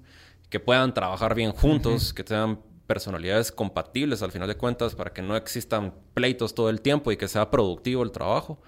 [0.48, 2.60] que puedan trabajar bien juntos, que tengan
[2.92, 7.16] personalidades compatibles al final de cuentas para que no existan pleitos todo el tiempo y
[7.16, 8.60] que sea productivo el trabajo.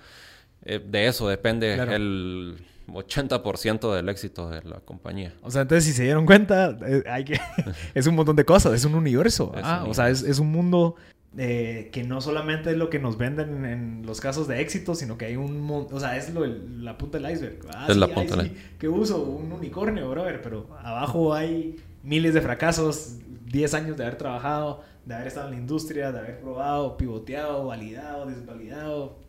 [0.64, 2.57] Eh, de eso depende el
[2.89, 5.35] 80% del éxito de la compañía.
[5.43, 7.39] O sea, entonces si se dieron cuenta, eh, hay que...
[7.95, 9.53] es un montón de cosas, es un universo.
[9.62, 10.97] ah, o sea, es, es, un mundo
[11.37, 15.18] eh, que no solamente es lo que nos venden en los casos de éxito, sino
[15.18, 17.59] que hay un o sea, es lo, la punta del iceberg.
[17.75, 18.79] Ah, es la punta del iceberg.
[18.79, 23.16] que uso un unicornio, brother, pero abajo hay miles de fracasos,
[23.55, 27.65] 10 años de haber trabajado, de haber estado en la industria, de haber probado, pivoteado,
[27.67, 29.21] validado, desvalidado,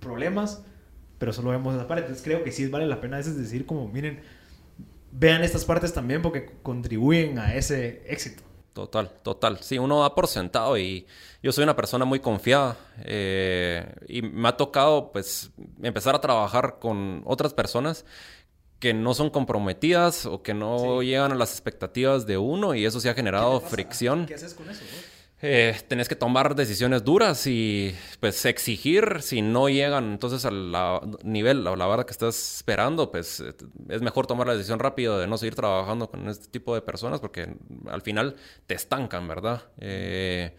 [0.00, 0.64] problemas,
[1.18, 2.04] pero solo vemos esa parte.
[2.04, 4.22] Entonces creo que sí vale la pena a veces decir como, miren,
[5.12, 8.42] vean estas partes también porque contribuyen a ese éxito.
[8.72, 9.58] Total, total.
[9.58, 11.06] Sí, uno da por sentado y
[11.42, 15.50] yo soy una persona muy confiada eh, y me ha tocado pues
[15.82, 18.06] empezar a trabajar con otras personas
[18.80, 22.98] que no son comprometidas o que no llegan a las expectativas de uno y eso
[22.98, 24.26] sí ha generado fricción.
[24.26, 24.82] ¿Qué haces con eso?
[25.42, 30.70] eh, tenés que tomar decisiones duras y pues exigir si no llegan entonces al
[31.24, 33.54] nivel o la barra que estás esperando, pues eh,
[33.88, 37.20] es mejor tomar la decisión rápido de no seguir trabajando con este tipo de personas
[37.20, 37.54] porque
[37.86, 39.62] al final te estancan, ¿verdad?
[39.78, 40.54] Eh,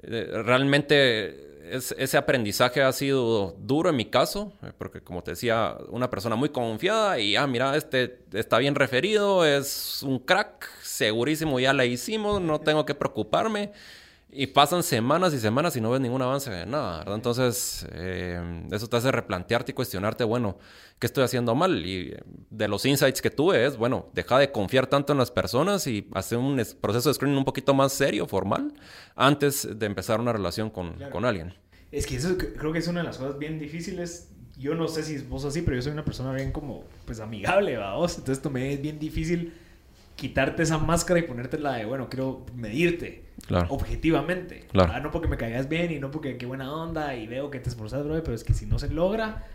[0.00, 6.36] realmente ese aprendizaje ha sido duro en mi caso, porque como te decía, una persona
[6.36, 11.84] muy confiada y, ah, mira, este está bien referido, es un crack, segurísimo ya la
[11.84, 13.72] hicimos, no tengo que preocuparme.
[14.30, 17.14] Y pasan semanas y semanas y no ves ningún avance de nada, ¿verdad?
[17.14, 20.58] Entonces, eh, eso te hace replantearte y cuestionarte, bueno,
[20.98, 21.86] ¿qué estoy haciendo mal?
[21.86, 22.14] Y
[22.50, 26.06] de los insights que tuve es, bueno, deja de confiar tanto en las personas y
[26.12, 28.74] hacer un proceso de screening un poquito más serio, formal,
[29.16, 31.54] antes de empezar una relación con, con alguien.
[31.90, 35.04] Es que eso creo que es una de las cosas bien difíciles yo no sé
[35.04, 38.18] si vos así, pero yo soy una persona bien como, pues amigable, vos.
[38.18, 39.54] Entonces, esto me es bien difícil
[40.16, 43.27] quitarte esa máscara y ponerte la de, bueno, quiero medirte
[43.68, 44.66] objetivamente.
[44.70, 44.92] Claro.
[44.94, 47.60] Ah, no porque me caigas bien y no porque qué buena onda y veo que
[47.60, 49.46] te esforzas, bro, pero es que si no se logra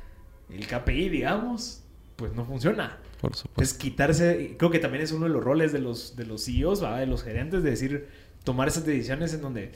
[0.50, 1.84] el KPI, digamos,
[2.16, 2.98] pues no funciona.
[3.22, 3.62] Por supuesto.
[3.62, 6.84] Es quitarse, creo que también es uno de los roles de los, de los CEOs,
[6.84, 7.00] ¿va?
[7.00, 8.08] de los gerentes, de decir,
[8.44, 9.72] tomar esas decisiones en donde,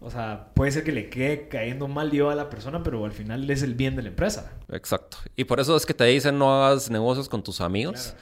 [0.00, 3.12] o sea, puede ser que le quede cayendo mal yo a la persona, pero al
[3.12, 4.52] final es el bien de la empresa.
[4.70, 5.18] Exacto.
[5.36, 8.14] Y por eso es que te dicen no hagas negocios con tus amigos.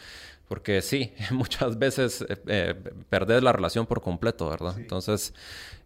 [0.52, 2.74] Porque sí, muchas veces eh,
[3.10, 4.74] eh, la relación por completo, ¿verdad?
[4.76, 5.32] Entonces,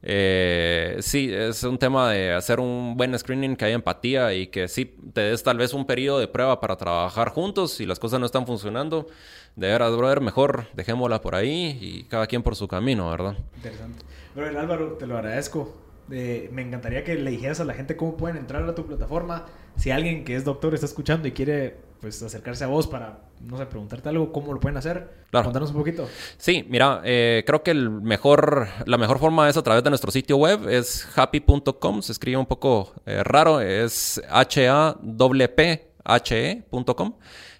[0.02, 4.66] eh, sí, es un tema de hacer un buen screening, que haya empatía y que
[4.66, 7.74] sí te des tal vez un periodo de prueba para trabajar juntos.
[7.74, 9.06] Si las cosas no están funcionando,
[9.54, 13.36] de veras, brother, mejor dejémosla por ahí y cada quien por su camino, ¿verdad?
[13.54, 14.04] Interesante.
[14.34, 15.76] Brother Álvaro, te lo agradezco.
[16.08, 19.46] me encantaría que le dijeras a la gente cómo pueden entrar a tu plataforma.
[19.76, 23.58] Si alguien que es doctor está escuchando y quiere pues acercarse a vos para, no
[23.58, 25.26] sé, preguntarte algo, ¿cómo lo pueden hacer?
[25.30, 25.44] Claro.
[25.44, 26.08] Contanos un poquito.
[26.38, 30.10] Sí, mira, eh, creo que el mejor, la mejor forma es a través de nuestro
[30.10, 35.04] sitio web, es happy.com, se escribe un poco eh, raro, es H-A-P-H-E.com.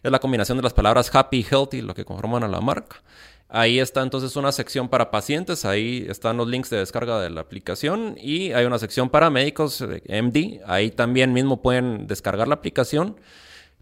[0.03, 3.03] Es la combinación de las palabras happy, healthy, lo que conforman a la marca.
[3.49, 7.41] Ahí está entonces una sección para pacientes, ahí están los links de descarga de la
[7.43, 12.55] aplicación y hay una sección para médicos, eh, MD, ahí también mismo pueden descargar la
[12.55, 13.17] aplicación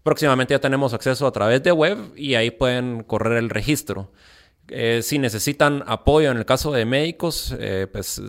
[0.05, 4.11] Próximamente ya tenemos acceso a través de web y ahí pueden correr el registro.
[4.67, 8.21] Eh, si necesitan apoyo en el caso de médicos, eh, pues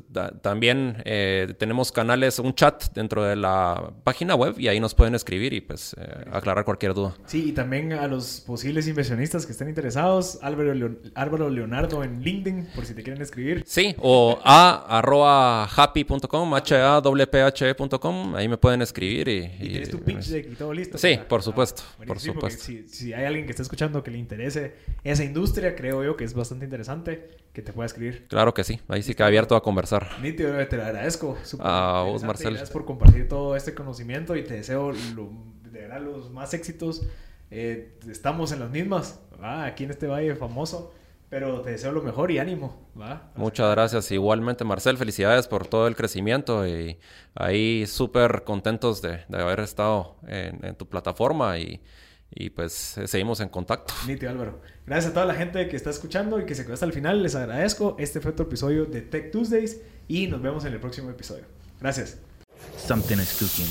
[0.42, 5.14] también eh, tenemos canales, un chat dentro de la página web y ahí nos pueden
[5.14, 5.96] escribir y pues
[6.30, 7.14] aclarar cualquier duda.
[7.26, 12.84] Sí, y también a los posibles inversionistas que estén interesados, Álvaro, Leonardo en LinkedIn, por
[12.84, 13.62] si te quieren escribir.
[13.66, 19.36] Sí, o a arroba happy.com, h a p e ahí me pueden escribir y...
[19.58, 20.98] Y, tienes tu pitch deck y todo listo.
[20.98, 22.62] Sí, por supuesto, por supuesto.
[22.62, 26.25] Si, si hay alguien que está escuchando que le interese esa industria, creo yo que
[26.26, 28.26] es bastante interesante que te pueda escribir.
[28.28, 30.20] Claro que sí, ahí sí que abierto a conversar.
[30.20, 31.38] Nítido, te lo agradezco.
[31.60, 32.50] A vos, Marcel.
[32.50, 37.06] Gracias por compartir todo este conocimiento y te deseo de verdad los más éxitos.
[37.50, 40.92] Eh, estamos en las mismas, aquí en este valle famoso.
[41.28, 42.86] Pero te deseo lo mejor y ánimo.
[43.34, 44.12] Muchas gracias.
[44.12, 46.98] Igualmente, Marcel, felicidades por todo el crecimiento y
[47.34, 51.80] ahí súper contentos de, haber estado en tu plataforma y,
[52.30, 53.94] y pues eh, seguimos en contacto.
[54.06, 54.60] Nítido, Álvaro.
[54.86, 57.22] Gracias a toda la gente que está escuchando y que se quedó hasta el final.
[57.22, 57.96] Les agradezco.
[57.98, 61.44] Este fue otro episodio de Tech Tuesdays y nos vemos en el próximo episodio.
[61.80, 62.18] Gracias.
[62.86, 63.66] Something is cooking.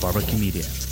[0.00, 0.89] Barbecue Media.